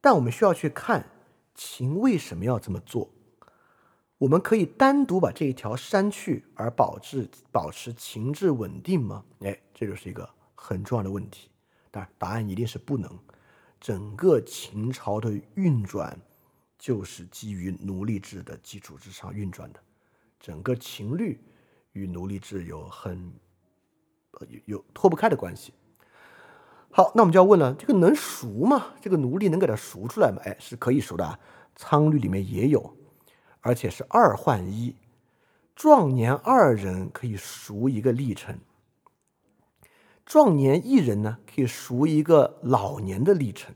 [0.00, 1.04] 但我们需要去看
[1.54, 3.10] 秦为什么要这么做。
[4.18, 9.24] 我们可以单独把这一条删去而保质保持情志稳定吗？
[9.40, 11.50] 哎，这就是一个很重要的问题。
[11.90, 13.10] 当然，答案一定是不能。
[13.86, 16.20] 整个秦朝的运转
[16.76, 19.78] 就是基于奴隶制的基础之上运转的。
[20.40, 21.40] 整个秦律
[21.92, 23.32] 与奴隶制有很
[24.48, 25.72] 有有脱不开的关系。
[26.90, 28.86] 好，那我们就要问了，这个能赎吗？
[29.00, 30.42] 这个奴隶能给他赎出来吗？
[30.44, 31.38] 哎，是可以赎的，
[31.76, 32.96] 仓律里面也有，
[33.60, 34.96] 而且是二换一，
[35.76, 38.58] 壮年二人可以赎一个历臣，
[40.26, 43.74] 壮年一人呢可以赎一个老年的历臣，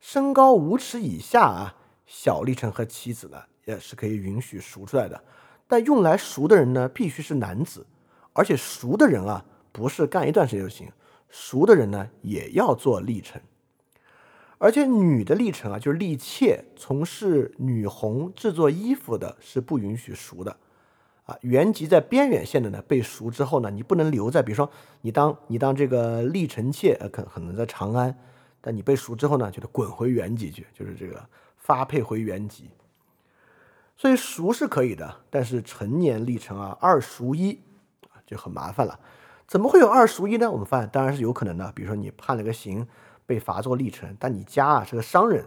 [0.00, 5.22] 身高五尺以下啊，小历臣和妻子呢也是可以允许赎出来的，
[5.68, 7.86] 但用来赎的人呢必须是男子，
[8.32, 10.90] 而且赎的人啊不是干一段时间就行。
[11.28, 13.40] 熟的人呢，也要做历臣，
[14.58, 20.58] 而且女的历臣啊，就是立妾，从事女红制作衣服的，是不允许赎的，
[21.30, 24.68] 啊，原籍在边远县的呢，被赎之后呢，你不能留在，比如说
[25.02, 28.12] 你当你当这个历臣妾，呃，可可能在长安，
[28.60, 31.24] 但你被赎之后呢，就得滚回原籍去，就是这个
[31.56, 32.68] 发配回原籍。
[33.96, 37.60] 所以赎是可以的，但是成年历臣啊，二赎一，
[38.26, 38.98] 就很麻烦了。
[39.46, 40.50] 怎么会有二赎一呢？
[40.50, 41.70] 我们发现当然是有可能的。
[41.72, 42.86] 比如说你判了个刑，
[43.26, 45.44] 被罚做历臣，但你家啊是个商人，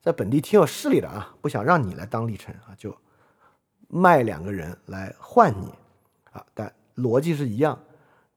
[0.00, 2.94] 在本地挺有势力的啊，不想让你来当历臣啊，就
[3.88, 5.72] 卖两个人来换你
[6.30, 6.44] 啊。
[6.54, 7.78] 但逻辑是一样，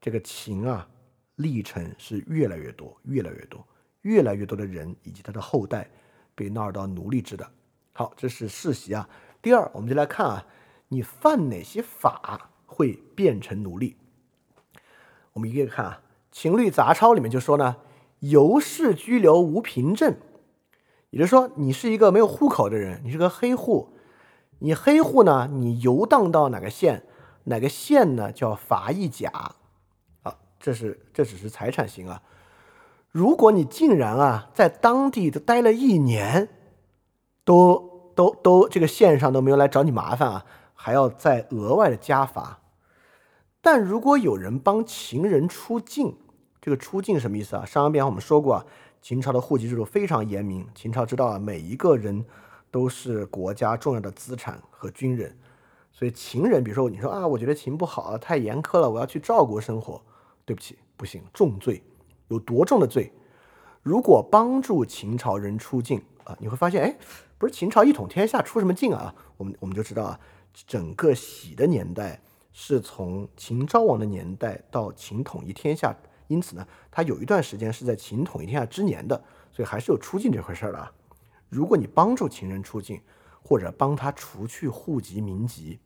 [0.00, 0.88] 这个秦啊，
[1.36, 3.64] 历程是越来越多，越来越多，
[4.02, 5.88] 越来越多的人以及他的后代
[6.34, 7.48] 被纳入到奴隶制的。
[7.92, 9.08] 好，这是世袭啊。
[9.40, 10.46] 第二，我们就来看啊，
[10.88, 13.96] 你犯哪些法会变成奴隶？
[15.32, 17.76] 我们一个个看啊，《秦律杂抄》里面就说呢，
[18.20, 20.14] 游氏居留无凭证，
[21.10, 23.91] 也就是说，你是一个没有户口的人，你是个黑户，
[24.62, 27.02] 你黑户呢，你游荡到哪个县，
[27.44, 29.28] 哪个县呢叫罚一甲，
[30.22, 32.22] 啊，这是这只是财产刑啊。
[33.10, 36.48] 如果你竟然啊在当地都待了一年，
[37.44, 42.60] 都都都这个县上都没有来找你麻烦啊，还要再额外的加罚。
[43.60, 46.16] 但如果有人帮秦人出境，
[46.60, 47.64] 这个出境什么意思啊？
[47.64, 48.66] 上一遍我们说过啊，
[49.00, 50.68] 秦朝的户籍制度非常严明。
[50.72, 52.24] 秦朝知道啊，每一个人
[52.72, 55.38] 都是国家重要的资产和军人，
[55.92, 60.02] 所以秦人，比如说你说啊，我觉得秦不好，太严苛了，我要去赵国生活。
[60.44, 61.80] 对不起，不行，重罪，
[62.26, 63.12] 有多重的罪？
[63.82, 66.96] 如果帮助秦朝人出境啊，你会发现，哎，
[67.38, 69.14] 不是秦朝一统天下出什么境啊？
[69.36, 70.18] 我们我们就知道啊，
[70.66, 72.20] 整个喜的年代。
[72.54, 75.96] 是从秦昭王的年代到秦统一天下，
[76.26, 79.16] 因此呢，他有一段时间是在秦统一天下之年的，
[79.50, 80.92] 所以还是有出境这回事儿的啊。
[81.52, 82.98] 如果你帮助情人出境，
[83.42, 85.78] 或者帮他除去户籍民籍，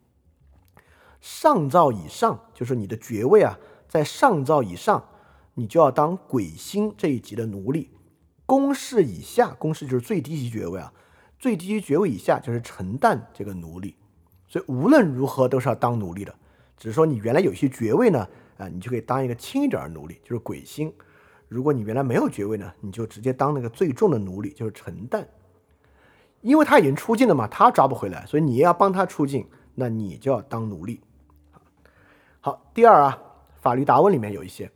[1.20, 3.58] 上造以上，就是你的爵位啊，
[3.88, 5.04] 在上造以上，
[5.54, 7.88] 你就要当鬼星这一级的奴隶；
[8.46, 10.92] 公事以下，公事就是最低级爵位啊，
[11.36, 13.96] 最低级爵位以下就是陈旦这个奴隶。
[14.46, 16.32] 所以无论如何都是要当奴隶的。
[16.76, 20.92] 只是说你原来有些爵位呢，啊，你就可以当一个轻一点的奴隶，就是鬼星。
[21.48, 25.24] 如果你原来没有爵位呢，你就直接当那个最重的奴隶，就是陈旦。
[26.40, 31.00] 因为他已经出境了嘛，他抓不回来，所以你要帮他出境，那你就要当奴隶。
[32.40, 33.18] 好，第二啊，
[33.60, 34.70] 法律答问里面有一些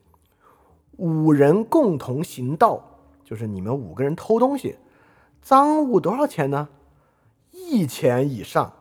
[0.96, 2.82] 五人共同行盗，
[3.24, 4.76] 就是你们五个人偷东西，
[5.40, 6.68] 赃物多少钱呢？
[7.52, 8.72] 一钱以上。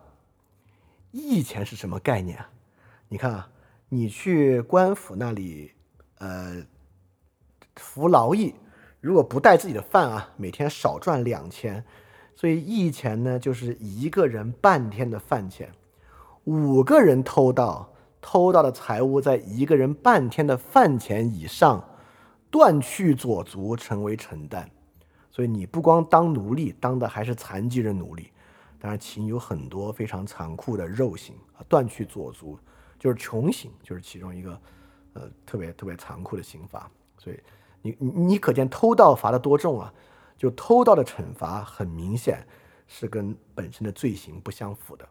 [1.12, 2.50] 一钱是什么概念啊？
[3.08, 3.50] 你看啊，
[3.90, 5.74] 你去官府那里，
[6.20, 6.64] 呃，
[7.76, 8.54] 服劳役，
[9.02, 11.84] 如果不带自己的饭啊，每天少赚两钱，
[12.40, 15.70] 所以一钱呢就是一个人半天的饭钱。
[16.46, 21.84] 五个人偷盗，偷盗的财物在一个人半天的饭钱以上，
[22.50, 24.72] 断去左足，成为承担。
[25.30, 28.32] 所以你不光当奴隶，当的还是残疾人奴隶。
[28.80, 32.58] 当然，秦有很多非常残酷的肉刑啊，断去左足。
[32.98, 34.62] 就是穷刑，就是其中一个，
[35.12, 36.90] 呃，特别特别残酷的刑罚。
[37.18, 37.40] 所以
[37.82, 39.94] 你你可见偷盗罚的多重啊？
[40.40, 42.48] 就偷盗的惩罚很明显
[42.88, 45.08] 是跟本身的罪行不相符的。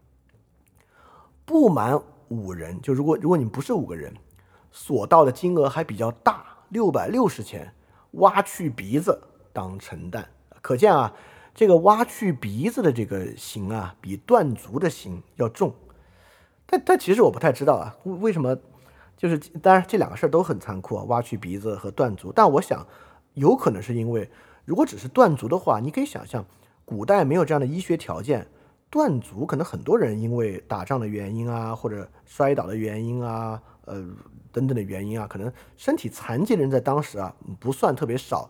[1.45, 4.11] 不满五人，就如果如果你不是五个人，
[4.71, 7.73] 所盗的金额还比较大，六百六十钱，
[8.13, 9.21] 挖去鼻子
[9.53, 10.27] 当承担。
[10.61, 11.13] 可见啊，
[11.53, 15.73] 这个挖去鼻子的这个刑啊，比断足的刑要重。
[16.65, 18.57] 但但其实我不太知道啊，为为什么？
[19.15, 22.31] 就是当然这两个事儿都很残酷啊，挖去鼻子和断足。
[22.33, 22.87] 但我想，
[23.33, 24.29] 有可能是因为，
[24.69, 26.45] 如果只是断足的话，你可以想象，
[26.85, 28.45] 古代没有这样的医学条件，
[28.91, 33.95] 断足可能很多人因为打仗的原因啊，或者摔倒的原因啊，呃
[34.51, 38.47] 等等的原因啊，可能身体残疾的人在当时啊不算特别少。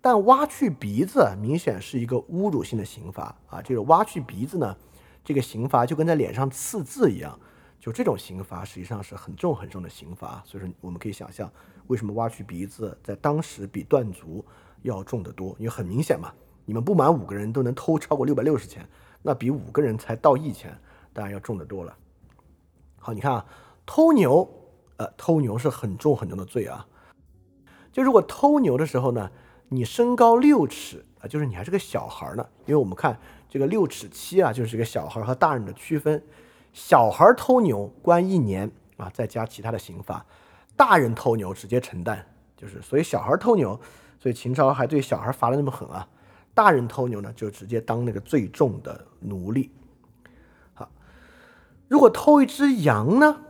[0.00, 4.76] 但挖去鼻子明显是一个侮辱性的刑罚啊，这个挖去鼻子呢，
[5.22, 7.38] 这个刑罚就跟在脸上刺字一样。
[7.78, 11.48] 就这种刑罚实际上是很重很重的刑罚，所以说我们可以想象，
[11.86, 14.44] 为什么挖去鼻子在当时比断足
[14.82, 15.56] 要重得多？
[15.58, 16.32] 因为很明显嘛，
[16.64, 18.88] 你们不满五个人都能偷超过六百六十钱，
[19.22, 20.76] 那比五个人才到一钱，
[21.12, 21.96] 当然要重得多了。
[22.98, 23.46] 好，你看啊，
[23.84, 24.48] 偷牛，
[24.96, 26.86] 呃，偷牛是很重很重的罪啊。
[27.92, 29.30] 就如果偷牛的时候呢，
[29.68, 33.18] 你身高六尺啊，就是你还是个小孩呢，因为我们看
[33.48, 36.22] 这个六尺七啊，就是一个小孩和大人的区分。
[36.72, 40.24] 小孩偷牛关一年啊，再加其他的刑罚；
[40.74, 42.24] 大人偷牛直接承担，
[42.56, 43.78] 就是所以小孩偷牛，
[44.22, 46.06] 所以秦朝还对小孩罚的那么狠啊。
[46.54, 49.72] 大人偷牛呢，就直接当那个最重的奴隶。
[50.74, 50.88] 好，
[51.88, 53.40] 如果偷一只羊呢，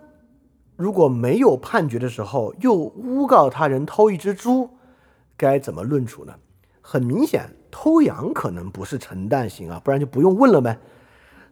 [0.77, 4.71] 如果没有判决的时候又诬告他人偷一只猪，
[5.37, 6.33] 该怎么论处呢？
[6.81, 10.79] 很明显，偷羊可能不是承担刑啊，不然就不用问了呗。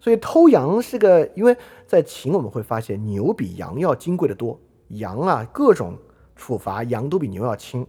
[0.01, 1.55] 所以偷羊是个，因为
[1.87, 4.59] 在秦我们会发现牛比羊要金贵的多，
[4.89, 5.99] 羊啊各种
[6.37, 7.87] 处罚，羊都比牛要轻。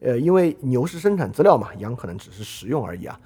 [0.00, 3.20] 呃，因为牛是生产资料嘛，羊可能只是食用而已啊。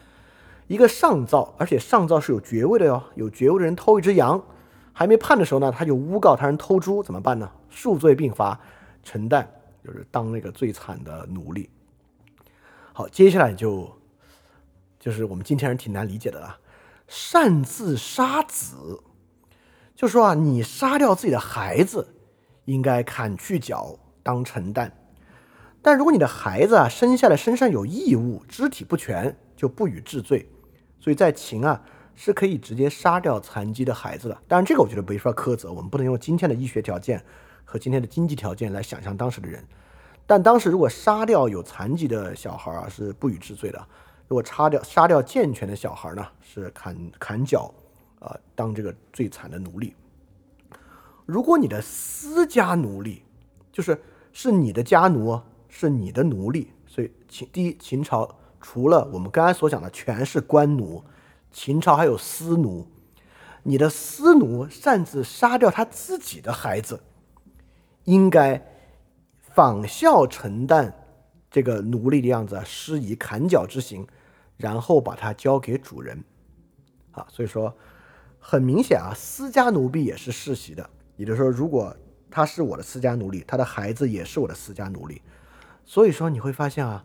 [0.66, 4.42] 一个上造，而且上造是有爵位的哟，有爵位的人偷一只羊，
[4.92, 7.50] 还没判的时候呢，他就诬告他人偷猪，怎么办呢？
[7.68, 8.58] 数罪并罚，
[9.02, 9.48] 承担
[9.84, 11.68] 就是当那个最惨的奴隶。
[12.92, 13.90] 好，接下来就
[14.98, 16.58] 就是我们今天人挺难理解的了，
[17.08, 19.02] 擅自杀子，
[19.94, 22.14] 就说啊，你杀掉自己的孩子，
[22.64, 24.90] 应该砍去脚当承担。
[25.84, 30.48] 但如果你的孩子啊生下来身上有异物，肢体不全，就不予治罪。
[30.98, 31.78] 所以在秦啊
[32.14, 34.38] 是可以直接杀掉残疾的孩子的。
[34.48, 37.22] 当然，这个我觉得没法苛责，我们不能用今天的医学条件
[37.66, 39.62] 和今天的经济条件来想象当时的人。
[40.26, 43.78] 但当时如果杀掉有残疾的小孩啊，是不予治罪的；
[44.26, 47.70] 如果杀掉杀掉健全的小孩呢，是砍砍脚，
[48.20, 49.94] 啊，当这个最惨的奴隶。
[51.26, 53.22] 如果你的私家奴隶，
[53.70, 54.00] 就是
[54.32, 55.38] 是你的家奴。
[55.76, 61.02] 是你的奴隶，所以秦第一秦朝除了我们刚才所讲的全是官奴，
[61.50, 62.86] 秦朝还有私奴。
[63.64, 67.00] 你的私奴擅自杀掉他自己的孩子，
[68.04, 68.64] 应该
[69.40, 70.94] 仿效承担
[71.50, 74.06] 这个奴隶的样子，施以砍脚之刑，
[74.56, 76.22] 然后把它交给主人。
[77.10, 77.76] 啊，所以说
[78.38, 81.96] 很明显啊，私家奴婢也是世袭的，也就是说，如果
[82.30, 85.20] 他是我的私家奴隶，他的孩子也是我的私家奴隶。
[85.84, 87.04] 所以说你会发现啊，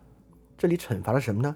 [0.57, 1.55] 这里惩罚了什么呢？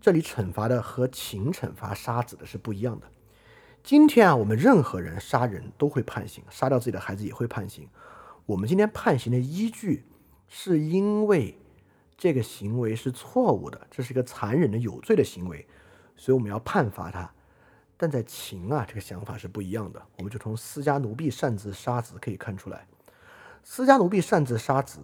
[0.00, 3.06] 这里惩罚的和秦惩罚杀子的是不一样的。
[3.82, 7.88] 今天啊，我们任何人杀人都会判刑，杀掉自己的孩子也会判刑。
[8.46, 10.04] 我们今天判刑的依据，
[10.48, 11.56] 是因为
[12.18, 15.66] 这个行为是错误的，这是一个残忍的有罪的行为，
[16.16, 17.30] 所以我们要判罚他。
[17.96, 20.02] 但在秦啊，这个想法是不一样的。
[20.18, 22.86] 我们就从私家奴婢擅自杀子可以看出来，
[23.62, 24.98] 私家奴婢擅自杀子。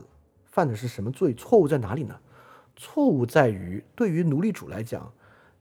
[0.51, 1.33] 犯的是什么罪？
[1.35, 2.19] 错误在哪里呢？
[2.77, 5.13] 错误在于，对于奴隶主来讲，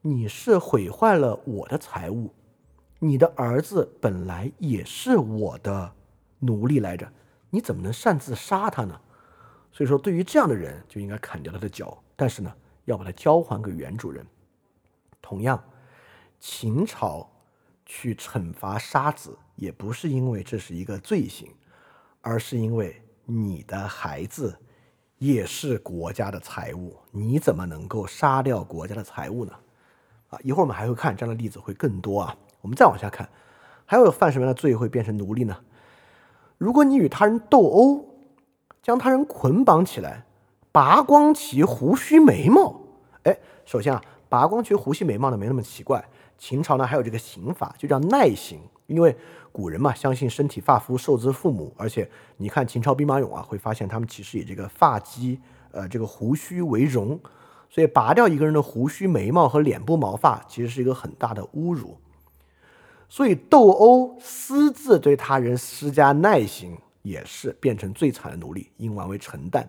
[0.01, 2.33] 你是毁坏了我的财物，
[2.97, 5.93] 你的儿子本来也是我的
[6.39, 7.11] 奴隶来着，
[7.49, 8.99] 你怎么能擅自杀他呢？
[9.71, 12.51] 所以说，对于这样的人，就应该砍掉他的脚，但是呢，
[12.85, 14.25] 要把他交还给原主人。
[15.21, 15.61] 同样，
[16.39, 17.29] 秦朝
[17.85, 21.53] 去惩罚杀子，也不是因为这是一个罪行，
[22.21, 24.57] 而是因为你的孩子。
[25.19, 29.53] 也是国家的财物，你怎么能够杀掉国家的财物呢？
[30.29, 32.35] 啊，一会儿我们还会看这样的例子会更多啊。
[32.61, 33.29] 我们再往下看，
[33.85, 35.57] 还有犯什么样的罪会变成奴隶呢？
[36.57, 38.05] 如果你与他人斗殴，
[38.81, 40.25] 将他人捆绑起来，
[40.71, 42.79] 拔光其胡须眉毛，
[43.23, 46.03] 哎，首先啊，拔光其胡须眉毛呢没那么奇怪。
[46.37, 49.15] 秦朝呢还有这个刑法，就叫耐刑，因为。
[49.51, 55.39] 古人嘛，相信身体发肤受之父母，而且你看秦朝兵马俑啊，会发现他们其实以这个发髻，
[55.71, 57.19] 呃，这个胡须为荣，
[57.67, 61.97] 所以拔掉一个人的胡须、眉毛和脸部毛发，其实是一个很大的侮辱。
[63.09, 69.67] 所以斗殴私自对他人施加耐刑，也是变成最惨的奴隶，应完为承担。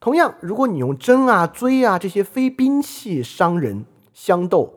[0.00, 4.74] 同样，如果你用针啊、锥啊这些非兵器伤人相斗，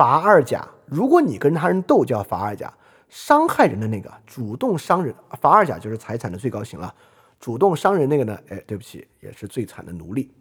[0.00, 2.72] 罚二甲；如果你跟他人斗，就要罚二甲。
[3.10, 6.94] 伤害人的那个主动伤人，罚二甲就是财产的最高刑了。
[7.38, 8.38] 主动伤人那个呢？
[8.48, 10.32] 哎，对不起，也是最惨的奴隶。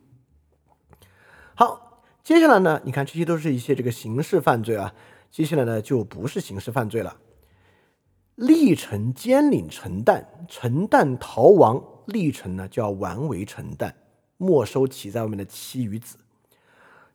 [1.55, 2.79] 好，接下来呢？
[2.85, 4.93] 你看这些都是一些这个刑事犯罪啊。
[5.29, 7.17] 接下来呢，就不是刑事犯罪了。
[8.35, 13.93] 历城监领承担，承担逃亡，历城呢叫完为承担，
[14.37, 16.15] 没收其在外面的妻与子。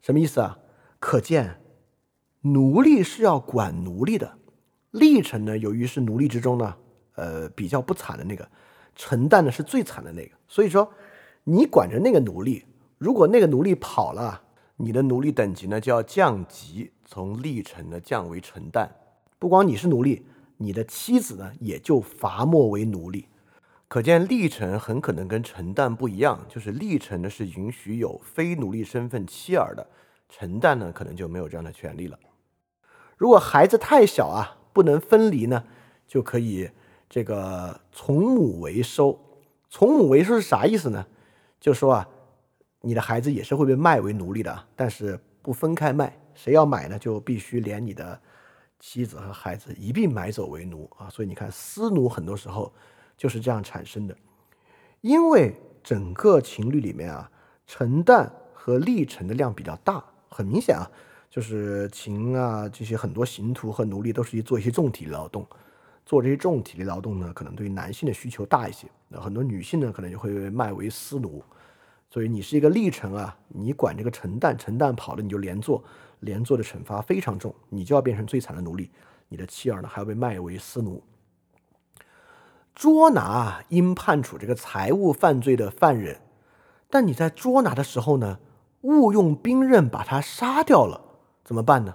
[0.02, 0.58] 什么意思啊？
[0.98, 1.58] 可见
[2.46, 4.30] 奴隶是要管奴隶的。
[4.90, 6.76] 历程呢，由于是奴隶之中呢，
[7.14, 8.46] 呃，比较不惨的那个，
[8.94, 10.30] 承担的是最惨的那个。
[10.46, 10.92] 所以说，
[11.44, 12.64] 你管着那个奴隶，
[12.98, 14.42] 如果那个奴隶跑了，
[14.76, 18.94] 你的奴隶等级呢就要降级，从历程呢降为承担。
[19.38, 20.26] 不光你是奴隶，
[20.58, 23.26] 你的妻子呢也就罚没为奴隶。
[23.88, 29.86] 可见历程很可能跟承担不一样，就是历程呢是允许有非奴隶身份妻儿的，
[30.28, 32.18] 承担呢可能就没有这样的权利了。
[33.16, 34.58] 如果孩子太小啊。
[34.74, 35.62] 不能分离呢，
[36.04, 36.68] 就可以
[37.08, 39.16] 这个从母为收。
[39.70, 41.06] 从母为收是啥意思呢？
[41.60, 42.08] 就说啊，
[42.80, 46.18] 你的孩子也是会被卖为奴隶的，但是不分开卖。
[46.34, 48.20] 谁要买呢，就必须连你的
[48.80, 51.08] 妻子和孩子一并买走为奴啊。
[51.08, 52.72] 所以你看，私奴很多时候
[53.16, 54.16] 就是这样产生的。
[55.02, 55.54] 因为
[55.84, 57.30] 整个情侣里面啊，
[57.64, 60.90] 承担和历程的量比较大，很明显啊。
[61.34, 65.44] 就是秦啊，这些很多刑徒和奴隶都是去做一些重体力劳动，
[66.06, 68.86] 做这些重体力劳动呢，可能对男性的需求大一些。
[69.08, 71.42] 那很多女性呢，可能就会被卖为私奴。
[72.08, 75.82] 所以你是一个历程啊，你管这个陈旦，陈旦跑了你就连坐，
[76.20, 78.92] 连坐的惩罚非常重，你就要变成最惨的奴隶。
[79.28, 81.02] 你的妻儿呢，还要被卖为私奴。
[82.76, 86.20] 捉拿应判处这个财务犯罪的犯人，
[86.88, 88.38] 但你在捉拿的时候呢，
[88.82, 91.00] 误用兵刃把他杀掉了，
[91.44, 91.94] 怎么办呢？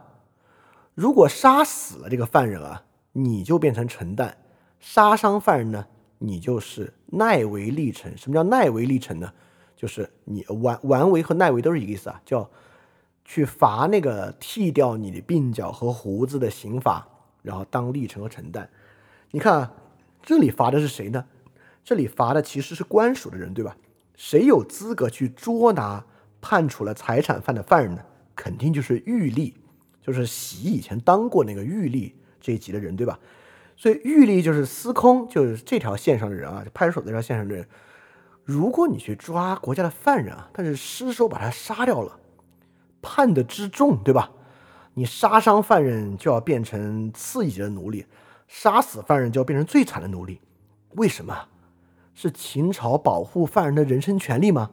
[0.94, 2.84] 如果杀死了这个犯人啊，
[3.14, 4.34] 你就变成陈旦；
[4.80, 5.88] 杀伤犯人呢，
[6.20, 8.18] 你就是奈为立臣。
[8.18, 9.34] 什么叫奈为立臣呢？
[9.76, 12.50] 就是你完完为和奈为都是一个意思啊，叫
[13.26, 17.08] 去罚那个剃掉你的鬓角和胡子的刑罚，
[17.42, 18.70] 然后当立臣和承担。
[19.32, 19.74] 你看啊，
[20.22, 21.26] 这里罚的是谁呢？
[21.84, 23.76] 这里罚的其实是官署的人，对吧？
[24.16, 26.06] 谁有资格去捉拿
[26.42, 28.04] 判处了财产犯的犯人呢？
[28.40, 29.52] 肯定就是狱吏，
[30.02, 33.20] 就是习以前当过那个狱吏这一级的人，对吧？
[33.76, 37.68] 所以狱吏就是司空，就是这条线上的人啊，就派出所这条线上的人。
[38.46, 42.18] 如果你去抓国家的犯人啊，但是失手把他杀掉了，
[43.02, 44.32] 判的之重，对吧？
[44.94, 48.06] 你杀伤犯人就要变成次一级的奴隶，
[48.48, 50.40] 杀死犯人就要变成最惨的奴隶。
[50.96, 51.48] 为什么？
[52.16, 54.72] 是秦朝保护犯人的人身权利吗？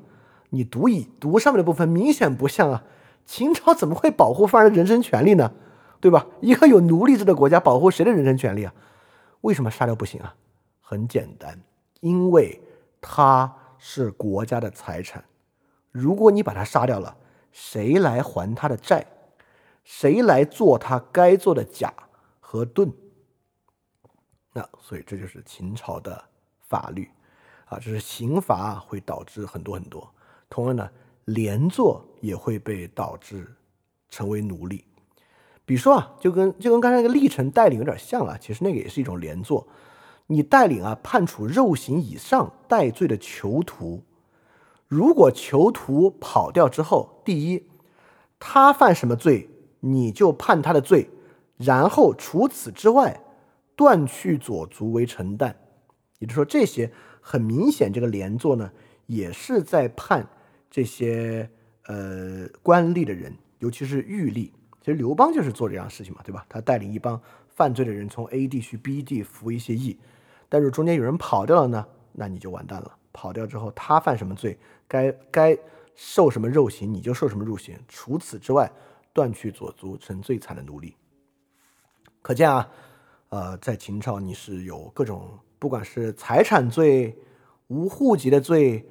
[0.50, 2.84] 你读以读上面的部分明显不像啊！
[3.26, 5.52] 秦朝怎么会保护犯人的人身权利呢？
[6.00, 6.26] 对吧？
[6.40, 8.72] 一个有奴隶制的国家保护谁的人身权利啊？
[9.42, 10.34] 为什么杀掉不行啊？
[10.80, 11.60] 很简单，
[12.00, 12.60] 因为
[13.00, 13.54] 他。
[13.78, 15.22] 是国家的财产，
[15.92, 17.14] 如果你把他杀掉了，
[17.52, 19.06] 谁来还他的债？
[19.84, 21.92] 谁来做他该做的甲
[22.40, 22.90] 和盾？
[24.54, 26.24] 那所以这就是秦朝的
[26.58, 27.08] 法律
[27.66, 30.10] 啊，这是刑罚会导致很多很多。
[30.48, 30.90] 同样呢，
[31.26, 33.46] 连坐也会被导致
[34.08, 34.84] 成为奴隶。
[35.64, 39.66] 比如说啊，就跟就跟刚才那个历程带领有点像啊，其实那个也是一种连坐。
[40.28, 44.02] 你带领啊判处肉刑以上戴罪的囚徒，
[44.88, 47.68] 如果囚徒跑掉之后，第一，
[48.38, 49.48] 他犯什么罪，
[49.80, 51.10] 你就判他的罪，
[51.56, 53.20] 然后除此之外，
[53.74, 55.56] 断去左足为承担。
[56.18, 56.90] 也就是说，这些
[57.20, 58.70] 很明显，这个连坐呢，
[59.06, 60.28] 也是在判
[60.70, 61.48] 这些
[61.86, 64.50] 呃官吏的人，尤其是狱吏。
[64.80, 66.46] 其实刘邦就是做这样的事情嘛，对吧？
[66.48, 69.98] 他带领一帮犯罪的人从 A 地去 B 地服一些役。
[70.48, 72.96] 但是中间有人跑掉了呢，那你就完蛋了。
[73.12, 74.56] 跑掉之后，他犯什么罪，
[74.86, 75.58] 该该
[75.96, 77.76] 受什么肉刑，你就受什么肉刑。
[77.88, 78.70] 除此之外，
[79.12, 80.94] 断去左足，成最惨的奴隶。
[82.22, 82.68] 可见啊，
[83.30, 87.16] 呃，在秦朝你是有各种，不管是财产罪、
[87.66, 88.86] 无户籍的罪，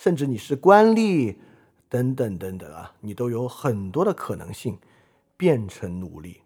[0.00, 1.36] 甚至你是官吏
[1.86, 4.78] 等等等等啊，你都有很多的可能性
[5.36, 6.40] 变成奴隶。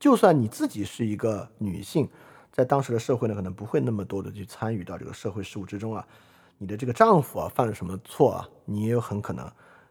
[0.00, 2.08] 就算你自己是一个女性。
[2.50, 6.04] 在当时的社会呢，可能不会那么多的去参与到这个社会事务之中啊。
[6.56, 8.48] 你的这个丈夫啊犯了什么错啊？
[8.64, 9.48] 你也有很可能，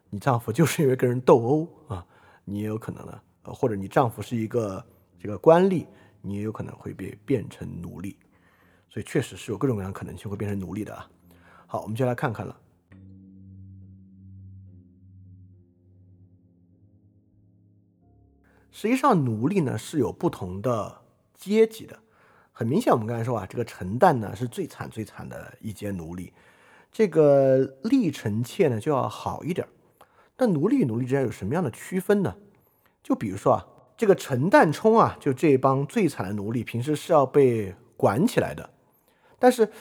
[0.09, 2.05] 你丈夫就是因为跟人斗殴啊，
[2.43, 3.17] 你也有可能呢。
[3.43, 4.85] 或者你丈夫是一个
[5.17, 5.85] 这个官吏，
[6.21, 8.17] 你也有可能会被变成奴隶。
[8.89, 11.09] 所以确实是有各种各样可能性会变成奴隶的啊。
[11.67, 12.59] 好，我们就来看看了。
[18.77, 21.01] 实际上，奴隶呢是有不同的
[21.33, 21.97] 阶级的。
[22.51, 26.31] 很明显，我们刚才说啊，这个陈旦呢是最惨最惨的一阶奴隶，
[26.91, 29.67] 这个历臣妾呢就要好一点。
[30.35, 32.35] 但奴隶与奴隶之间有什么样的区分呢？
[33.01, 33.65] 就比如说啊，
[33.97, 38.69] 这个陈旦冲啊，就这帮最惨的奴隶，平时是要被管起来的。
[39.39, 39.71] 但是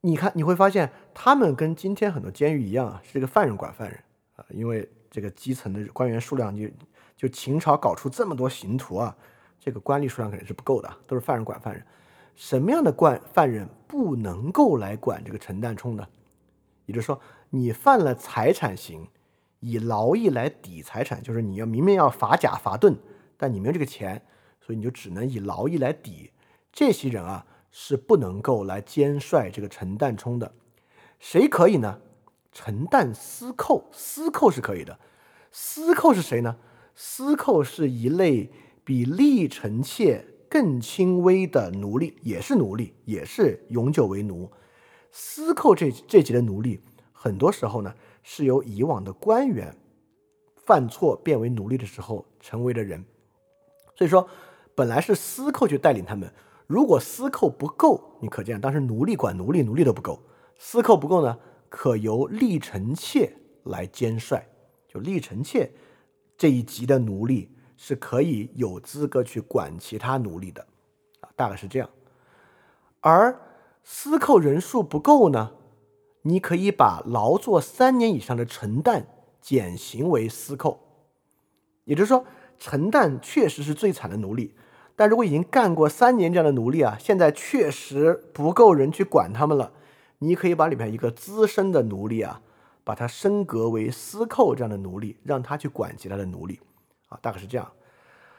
[0.00, 4.02] 你看，你会发现他们跟今天很多监狱一样啊，是这个犯人管犯人
[4.36, 6.66] 啊，因为这个基层的官员数量就
[7.16, 9.16] 就秦朝搞出这么多刑徒啊。
[9.58, 11.84] 这个官吏数量肯定是不够的，都是犯人管犯人。
[12.36, 16.06] 什么样的官犯人不能够来管这个陈旦冲呢？
[16.84, 17.20] 也就是说，
[17.50, 19.08] 你犯了财产刑，
[19.58, 22.96] 以劳役来抵财产，就是你要明明要罚甲罚盾，
[23.36, 24.22] 但你没有这个钱，
[24.60, 26.30] 所以你就只能以劳役来抵。
[26.70, 30.52] 这些人啊，是不能够来兼率这个陈旦冲的。
[31.18, 31.98] 谁可以呢？
[32.52, 34.98] 陈旦司寇，司寇是可以的。
[35.50, 36.56] 司寇是谁呢？
[36.96, 38.50] 司寇是一类。
[38.86, 44.48] 比历臣妾更轻微的奴隶，也是奴隶，也是永久为奴。
[45.10, 46.78] 司寇这这级的奴隶，
[47.12, 47.92] 很多时候呢，
[48.22, 49.74] 是由以往的官员
[50.54, 53.04] 犯错变为奴隶的时候成为的人。
[53.96, 54.28] 所以说，
[54.76, 56.32] 本来是司寇去带领他们，
[56.68, 60.22] 如果司寇不够，你可见当时奴隶管奴隶，奴隶都不够，
[60.56, 61.36] 司寇不够呢，
[61.68, 63.32] 可由历臣妾
[63.64, 64.46] 来兼帅，
[64.86, 65.68] 就历臣妾
[66.36, 67.50] 这一级的奴隶。
[67.78, 70.66] 是可以有资格去管其他奴隶的，
[71.20, 71.90] 啊，大概是这样。
[73.00, 73.38] 而
[73.84, 75.52] 司寇人数不够呢，
[76.22, 79.04] 你可以把劳作三年以上的陈旦
[79.42, 80.80] 减刑为司寇。
[81.84, 82.24] 也就是说，
[82.58, 84.54] 陈旦确实是最惨的奴隶，
[84.96, 89.74] 但如果已经干过三年这样的奴隶啊，现在确实不够人去管他们了，
[90.20, 92.40] 你可以把里面一个资深的奴隶啊，
[92.86, 96.60] 把他升格为司寇这样的奴隶，让他去管其他的奴隶
[97.08, 97.72] 啊，大概是这样。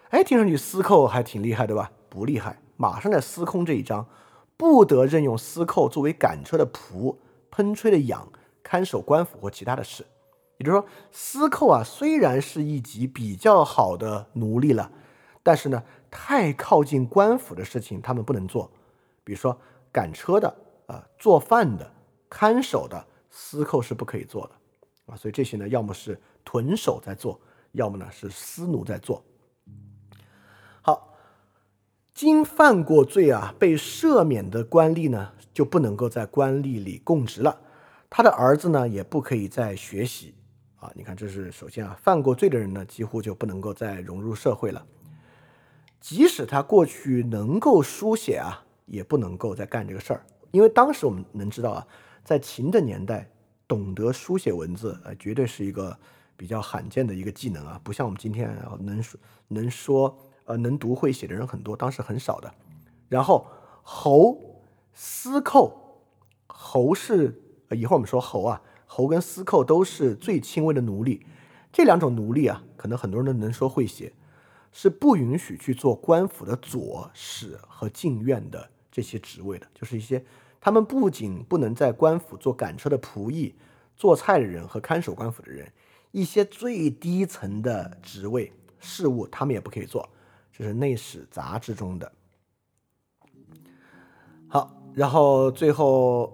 [0.08, 1.92] 哎，听上去司寇还挺厉害，对吧？
[2.08, 4.08] 不厉害，马上在司空这一章，
[4.56, 7.18] 不得任用司寇作为赶车的仆、
[7.52, 8.32] 喷吹的养、
[8.64, 10.06] 看守官府或其他的事。
[10.60, 14.90] 也就是说，司寇啊，虽然是一级比较好的奴隶了，
[15.44, 18.72] 但是呢，太靠近官府的事情他们不能做。
[19.26, 19.60] 比如说
[19.92, 20.56] 赶车的
[20.86, 21.92] 啊、做饭的、
[22.30, 23.06] 看守的，
[23.40, 25.16] 司寇是不可以做的啊。
[25.16, 27.40] 所以这些呢，要么是屯守在做，
[27.74, 29.24] 要么呢是司奴在做。
[30.82, 31.14] 好，
[32.16, 37.62] 经犯过罪啊被赦免的官吏呢，就不能够在官吏里供职了，
[38.10, 40.34] 他的儿子呢，也不可以再学习。
[40.80, 44.86] 啊，你看，这是首先啊，犯过罪的人呢，几乎就不能够再融入社会了。
[46.00, 51.88] 即使他过去能够书写啊，也不能够再干这个事儿，因为当时我们能知道啊，
[52.28, 53.26] 在秦的年代，
[53.70, 55.98] 懂得书写文字，呃，绝对是一个
[56.36, 59.18] 比较罕见的一个技能啊，不像我们今天，能说
[59.48, 62.54] 能说呃能读会写的人很多，当时很少的。
[63.08, 63.48] 然后
[63.82, 66.02] 侯、司寇，
[66.48, 67.42] 侯是
[67.72, 68.62] 一会儿我们说侯啊。
[68.86, 71.26] 侯跟司寇都是最轻微的奴隶，
[71.72, 74.12] 这两种奴隶啊，可能很多人都能说会写，
[74.74, 80.26] 是不允许去做官府的左史和禁院的这些职位的，就是一些
[80.60, 83.56] 他们不仅不能在官府做赶车的仆役、
[83.96, 85.72] 做菜的人和看守官府的人，
[86.12, 90.08] 一些最低层的职位事务他们也不可以做，
[90.52, 92.12] 这是内史杂志中的。
[94.48, 96.34] 好，然后最后。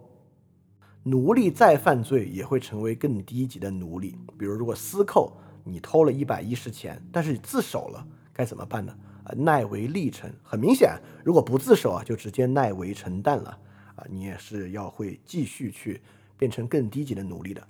[1.05, 4.17] 奴隶再犯罪也会成为更低级的奴隶。
[4.39, 5.35] 比如，如果私扣
[5.65, 8.97] 你偷了一百一十钱，但是你自首了，该怎么办呢？
[9.25, 10.33] 啊，奈为吏臣。
[10.41, 13.59] 很明显，如果不自首啊，就直接奈为臣旦了。
[13.95, 16.01] 啊，你也是要会继续去
[16.37, 17.67] 变成更低级的奴隶的。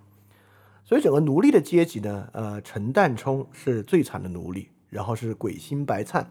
[0.84, 6.30] 所以，整个奴隶的阶级呢，呃，陈旦冲是最惨的奴隶，然后是鬼心白灿。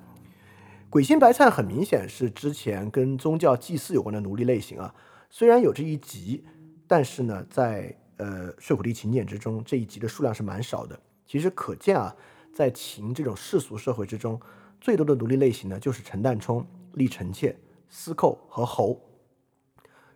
[0.91, 4.95] 鬼心白灿很明显是之前跟宗教祭祀有关的奴隶类型啊，
[5.31, 6.45] 虽然有这一级。
[6.85, 11.01] 但是呢，在呃《睡虎地秦简》之中，这一集的数量是蛮少的。
[11.27, 12.15] 其实可见啊，
[12.53, 14.39] 在秦这种世俗社会之中，
[14.79, 17.57] 最多的奴隶类型呢，就是陈旦冲、立臣妾、
[17.89, 19.01] 司寇和侯。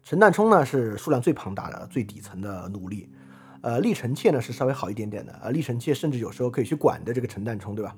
[0.07, 3.11] 陈旦冲呢是数量最庞大的、最底层的奴隶，
[3.61, 7.97] 呃，立臣妾呢是稍微好一点点的，呃，立臣妾甚至有时候可以去管的这个陈旦冲，对吧？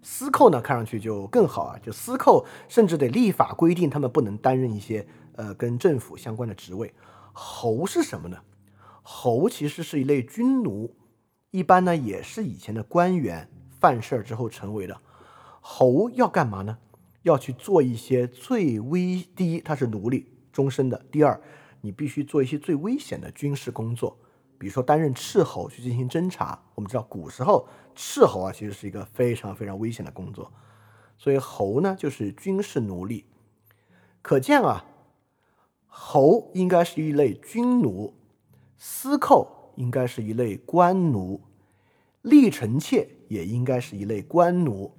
[0.00, 5.04] 司寇呢看上去就更好啊，就司寇甚至得立法规定他们不能担任一些
[5.34, 6.94] 呃跟政府相关的职位。
[7.32, 8.38] 侯是什么呢？
[9.02, 10.94] 侯其实是一类军奴，
[11.50, 15.00] 一般呢也是以前的官员犯事儿之后成为的。
[15.60, 16.78] 侯要干嘛呢？
[17.22, 21.40] 要去做一些最危，第一他是奴隶终身的，第二
[21.82, 24.18] 你必须做一些最危险的军事工作，
[24.58, 26.60] 比如说担任斥候去进行侦查。
[26.74, 30.52] 我们知道古时候斥候啊其实是一个非常非常危险的工作，
[31.16, 33.24] 所以侯呢就是军事奴隶。
[34.20, 34.84] 可见啊。
[36.00, 38.14] 侯应该是一类军奴，
[38.76, 41.40] 司寇应该是一类官奴，
[42.22, 44.92] 立臣妾也应该是一类官奴，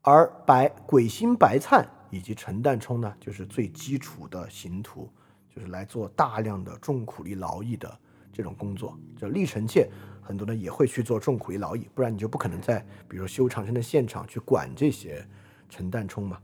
[0.00, 5.10] 而白鬼心白灿以及陈旦冲呢，就是最基础的刑徒，
[5.52, 7.98] 就是来做大量的重苦力劳役的
[8.32, 8.96] 这种工作。
[9.16, 9.90] 就立臣妾，
[10.20, 15.26] 很多呢也会去做重苦力劳役，不然你就不可能在比如修长城的现场去管这些
[15.68, 16.38] 陈旦冲嘛。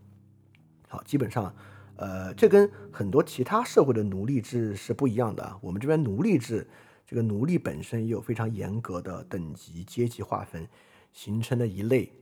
[0.89, 1.55] 好，基本上。
[2.01, 5.59] 呃，这跟很多其他社会的奴隶制是不一样的。
[5.61, 6.65] 我们这边奴隶制，
[7.05, 10.65] 这个奴隶本身也有非常严格的等级阶级划分，
[11.13, 12.13] 形成的一类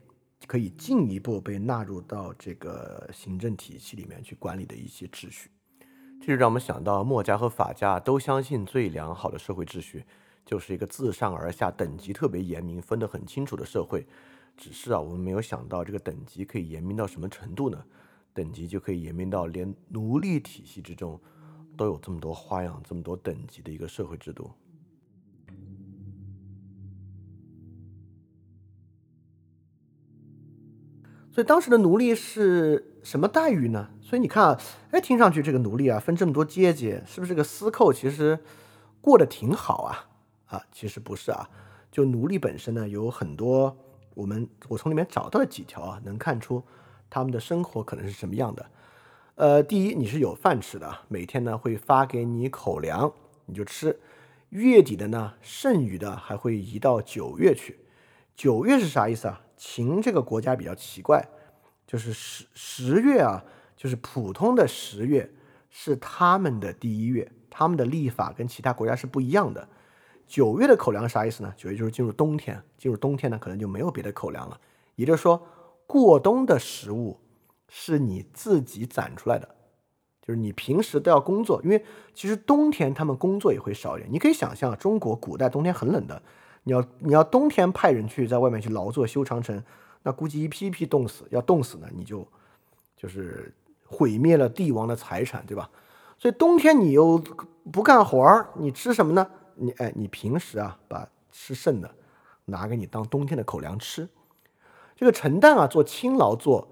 [0.47, 5.51] 可以进一步被纳入到这个行政体系里面去管理的一些秩序。
[6.21, 10.05] 这就让我们想到，墨家和法家都相信最良好的社会秩序
[10.45, 14.07] 就是一个自上而下等级特别严明、分得很清楚的社会。
[14.57, 17.85] 只是啊，我们没有想到这个等级可以严明到什么程度呢？
[18.33, 21.21] 等级就可以严明到连奴隶体系之中
[21.77, 24.51] 都有这么多花样、这么多等级的一个社会制度。
[31.37, 33.91] 所以当时的奴隶是什么待遇呢？
[34.01, 34.61] 所以你看啊，
[34.91, 38.39] 哎，听上去这个奴隶啊分这么多阶级，是不是这个司寇其实
[39.03, 40.09] 过得挺好啊？
[40.47, 41.47] 啊，其实不是啊。
[41.93, 43.77] 就奴隶本身呢，有很多
[44.15, 46.63] 我们我从里面找到了几条啊，能看出。
[47.11, 48.67] 他们的生活可能是什么样的？
[49.35, 53.13] 呃，第一，你是有饭吃的，每天呢会发给你口粮，
[53.45, 54.01] 你就吃。
[54.49, 57.81] 月底的呢，剩余的还会移到九月去。
[58.35, 59.43] 九月是啥意思啊？
[59.57, 61.27] 秦这个国家比较奇怪，
[61.87, 63.45] 就是十十月啊，
[63.77, 65.31] 就是普通的十月
[65.71, 69.69] 是他们的第一月，他们的历法跟其他国家是不一样的。
[70.27, 71.53] 九月的口粮啥意思呢？
[71.57, 74.61] 九月就是进入冬天，进入冬天呢，可能就没有别的口粮了。
[74.95, 75.47] 也就是说，
[75.87, 77.21] 过冬的食物。
[77.69, 79.57] 是你自己攒出来的，
[80.23, 81.85] 就是你平时都要工作，因为
[82.15, 84.09] 其实冬天他们工作也会少一点。
[84.11, 86.23] 你可以想象，中国古代冬天很冷的，
[86.67, 89.63] 你要你要冬天派人去在外面去劳作修长城，
[90.03, 92.27] 那估计一批一批冻死，要冻死呢，你就
[92.97, 93.55] 就是
[93.87, 95.71] 毁灭了帝王的财产，对吧？
[96.19, 97.23] 所以冬天你又
[97.71, 99.25] 不干活儿，你吃什么呢？
[99.55, 101.95] 你哎，你平时啊把吃剩的
[102.47, 104.09] 拿给你当冬天的口粮吃。
[104.97, 106.69] 这个陈旦啊做轻劳作。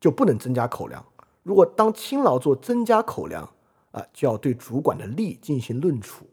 [0.00, 1.04] 就不能增加口粮。
[1.42, 3.42] 如果当轻劳做增加口粮
[3.90, 6.24] 啊，就要对主管的吏进行论处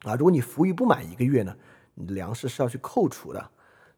[0.00, 0.16] 啊。
[0.16, 1.56] 如果你服役不满一个月呢，
[1.94, 3.40] 你的粮食是要去扣除的。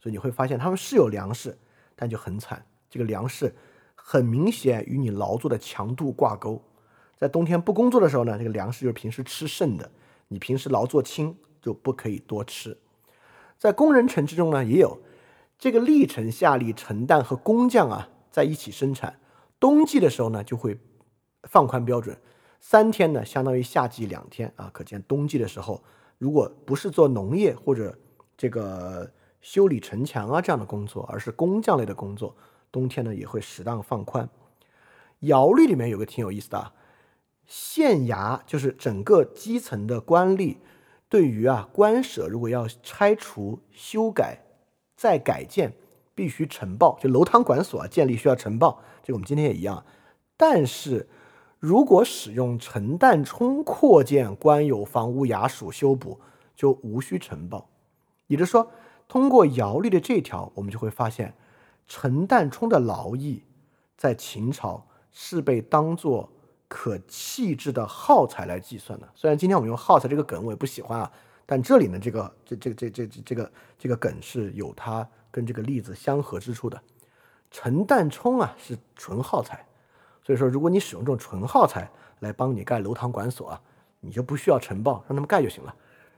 [0.01, 1.57] 所以你会发现他们是有粮食，
[1.95, 2.65] 但就很惨。
[2.89, 3.55] 这个粮食
[3.95, 6.63] 很明显与你劳作的强度挂钩。
[7.17, 9.91] 在冬天不工作的时候呢，这个粮食就是平时吃剩的，
[10.29, 12.79] 你平时劳作轻就不可以多吃。
[13.59, 15.01] 在工人城之中呢，也有
[15.59, 18.09] 这个历城下吏、承担和工匠啊。
[18.31, 19.19] 在一起生产，
[19.59, 20.79] 冬季的时候呢，就会
[21.45, 22.15] 放宽标准，
[22.61, 24.69] 三天呢相当于夏季两天啊。
[24.75, 25.83] 可见冬季的时候，
[26.19, 27.97] 如果不是做农业或者
[28.37, 29.11] 这个
[29.41, 32.35] 修理城墙啊这样的工作，而是工匠类的工作，
[32.71, 34.29] 冬天呢也会适当放宽。
[35.21, 36.73] 徭律里面有个挺有意思的，
[37.45, 40.57] 县衙就是整个基层的官吏，
[41.09, 44.45] 对于啊官舍如果要拆除、修改、
[44.97, 45.73] 再改建。
[46.17, 49.85] 必须呈报，就楼堂馆所啊建立需要呈报，这个我们今天也一样。
[50.35, 51.07] 但是
[51.59, 56.21] 如果使用陈旦冲扩建官有房屋衙署修补，
[56.55, 57.69] 就无需呈报。
[58.27, 58.71] 也就是说，
[59.09, 61.35] 通过尧律的这条，我们就会发现
[61.87, 63.43] 陈旦冲的劳役
[63.97, 66.31] 在秦朝是被当做
[66.69, 69.09] 可弃置的耗材来计算的。
[69.15, 71.13] 虽然今天我们用耗材这个梗我也不喜欢啊，
[71.45, 75.07] 但这里呢，这个这这这这这个这个梗是有它。
[75.29, 76.81] 跟这个例子相合之处的，
[77.51, 79.67] 陈旦冲啊是纯耗材，
[80.27, 81.89] 所以说如果你使用这种纯耗材
[82.19, 83.63] 来帮你盖楼堂馆所啊，
[84.01, 85.73] 你就不需要呈报，让他们盖就行了。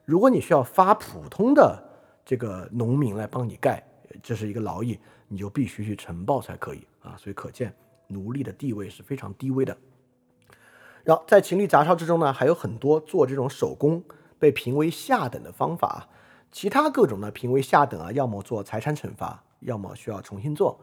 [0.07, 1.79] 如果你需要发普通的
[2.25, 3.87] 这个农民来帮你盖，
[4.23, 7.17] 这是一个劳役，你就必须去呈报才可以啊。
[7.19, 7.71] 所以可见
[8.07, 9.77] 奴隶的地位是非常低微的。
[11.05, 14.03] 然后在秦律杂抄之中呢，还有很多做这种手工
[14.39, 16.09] 被评为下等的方法。
[16.51, 20.81] 其他各种呢评为下等啊，要么做财产惩罚，要么需要重新做。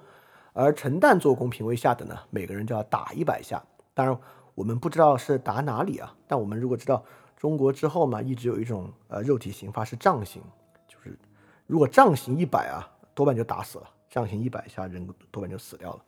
[0.57, 3.61] 而陈旦做工评为下等呢，每个人就要打一百下。
[3.93, 4.17] 当然，
[4.55, 6.15] 我们不知道是打哪里啊。
[6.25, 7.03] 但我们如果知道
[7.35, 10.41] 中国之后嘛，一直有一种呃肉体刑罚是杖刑，
[10.87, 11.19] 就是
[11.67, 16.01] 如果杖刑一百啊，多半就打死了；杖刑一百下，人多半就死掉了。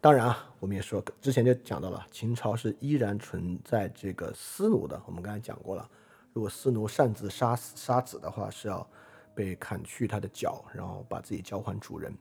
[0.00, 4.98] 当然啊，我们也说之前就讲到了，秦朝是依然存在这个私奴的。
[5.04, 5.86] 我们刚才讲过了。
[6.32, 8.86] 如果私奴擅自杀死杀子的话，是要
[9.34, 12.16] 被砍去他的脚，然后把自己交还主人。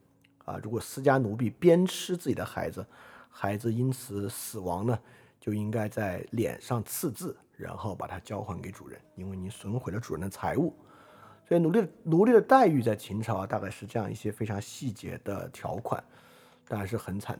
[0.45, 2.85] 啊，如果私家奴婢鞭笞自己的孩子，
[3.29, 4.97] 孩子因此死亡呢，
[5.39, 10.73] 就应该在脸上刺字，然后把它交还给主人，因为你损毁了主人的财物。
[11.47, 16.03] 所以奴隶奴隶的待遇在秦朝啊，大概是这样一些非常细节的条款，
[16.67, 17.39] 当然是很惨。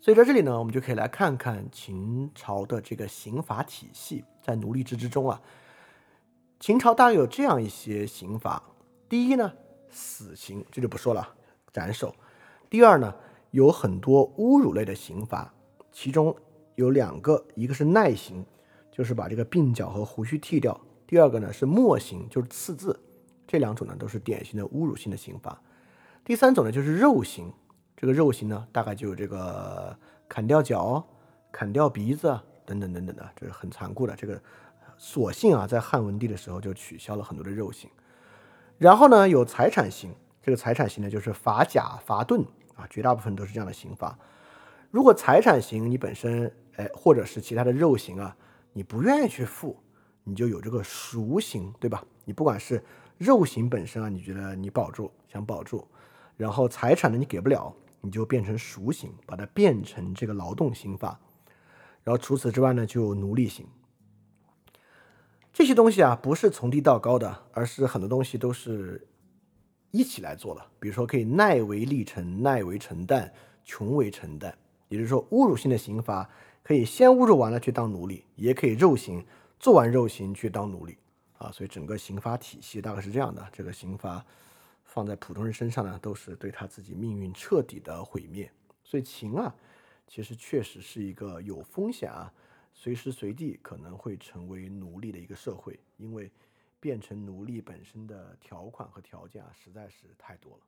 [0.00, 5.40] 所以在这里呢，我们就可以来看看秦朝的这个刑罚体系在奴隶制之中啊。
[6.60, 8.62] 秦朝大概有这样一些刑罚：
[9.08, 9.52] 第一呢，
[9.90, 11.34] 死刑，这就不说了，
[11.72, 12.08] 斩首；
[12.68, 13.14] 第二呢，
[13.52, 15.54] 有很多侮辱类的刑罚，
[15.92, 16.34] 其中
[16.74, 18.44] 有两个，一个是耐刑，
[18.90, 20.72] 就是把这个鬓角和胡须剃掉；
[21.06, 22.98] 第二个呢是墨刑，就是刺字。
[23.46, 25.58] 这两种呢都是典型的侮辱性的刑罚。
[26.24, 27.52] 第三种呢就是肉刑。
[27.96, 29.96] 这个肉刑呢，大概就有这个
[30.28, 31.04] 砍掉脚、
[31.50, 34.14] 砍掉鼻子等等等等的，这是很残酷的。
[34.14, 34.40] 这个
[34.98, 37.88] 所幸啊，在汉文帝的时候就取消了很多的肉刑。
[38.76, 42.42] 然后呢，有财产刑，这个财产刑呢就是罚甲、罚盾
[42.76, 44.18] 啊，绝大部分都是这样的刑罚。
[44.90, 48.36] 如果财产刑你本身哎，或者是其他的肉刑啊，
[48.72, 49.76] 你不愿意去付，
[50.24, 52.04] 你就有这个赎刑，对吧？
[52.24, 52.84] 你不管是
[53.16, 55.86] 肉刑本身啊，你觉得你保住想保住，
[56.36, 57.74] 然后财产呢你给不了。
[58.00, 61.18] 你就变成赎刑，把它变成这个劳动刑法，
[62.04, 63.66] 然后除此之外呢，就有奴隶刑。
[65.58, 69.08] 这些东西啊，不是从低到高的，而是很多东西都是
[69.90, 70.64] 一起来做的。
[70.78, 73.32] 比如说，可以耐为历程，耐为承担，
[73.64, 74.56] 穷为承担。
[74.88, 76.30] 也就是说，侮辱性的刑罚
[76.62, 79.26] 可以先侮辱完了去当奴隶，也可以肉刑，
[79.58, 80.96] 做完肉刑去当奴隶
[81.38, 81.50] 啊。
[81.50, 83.44] 所以整个刑罚体系大概是这样的。
[83.52, 84.24] 这个刑罚
[84.84, 88.48] 放在普通人身上呢，都是对他自己命运彻底的毁灭。
[88.84, 89.52] 所以秦啊，
[90.06, 92.32] 其实确实是一个有风险啊，
[92.80, 96.30] 随时随地可能会成为奴隶的一个社会，因为
[96.78, 100.62] 变成奴隶本身的条款和条件啊，实在是太多了。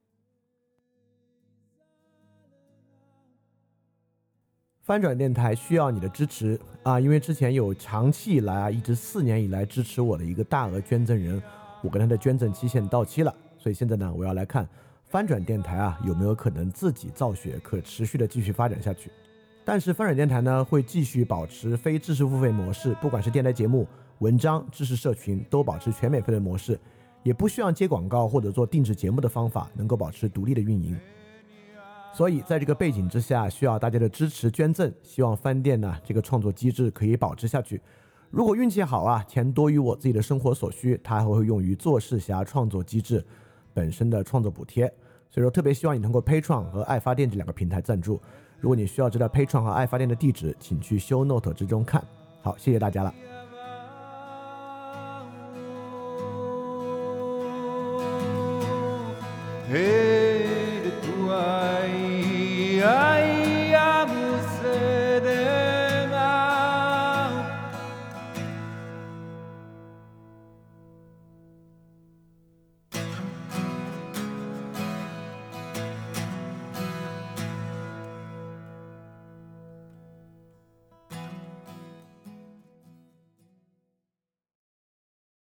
[4.82, 11.41] 翻转电台需要你的支持啊，因为之前有长期以来啊，一直四年以来支持我的一个大额捐赠人，
[11.81, 14.69] 我跟他的捐赠期限到期了，所以现在呢，我要来看。
[15.05, 19.12] 翻转电台啊，有没有可能自己造血，可持续的继续发展下去？
[19.73, 23.87] 但是翻转电台呢，会继续保持非知识付费模式，不管是电台节目、
[24.19, 26.77] 文章、知识社群，都保持全免费的模式，
[27.23, 30.99] 也不需要接广告或者做定制节目的方法，能够保持独立的运营。
[32.13, 37.81] 所以在这个背景之下，需要大家的支持捐赠，希望翻店呢这个创作机制可以保持下去。
[38.29, 43.25] 如果运气好啊，钱多于我自己的生活所需，它还会用于做事侠创作机制。
[43.73, 44.93] 本身的创作补贴，
[45.31, 48.21] 所以说特别希望你通过 Pay 创和爱发电这两个平台赞助。
[48.61, 52.05] 如果你需要知道 Patreon 和爱发电的地址，请去 Show Note 之中看。
[52.43, 53.15] 好，谢谢大家了。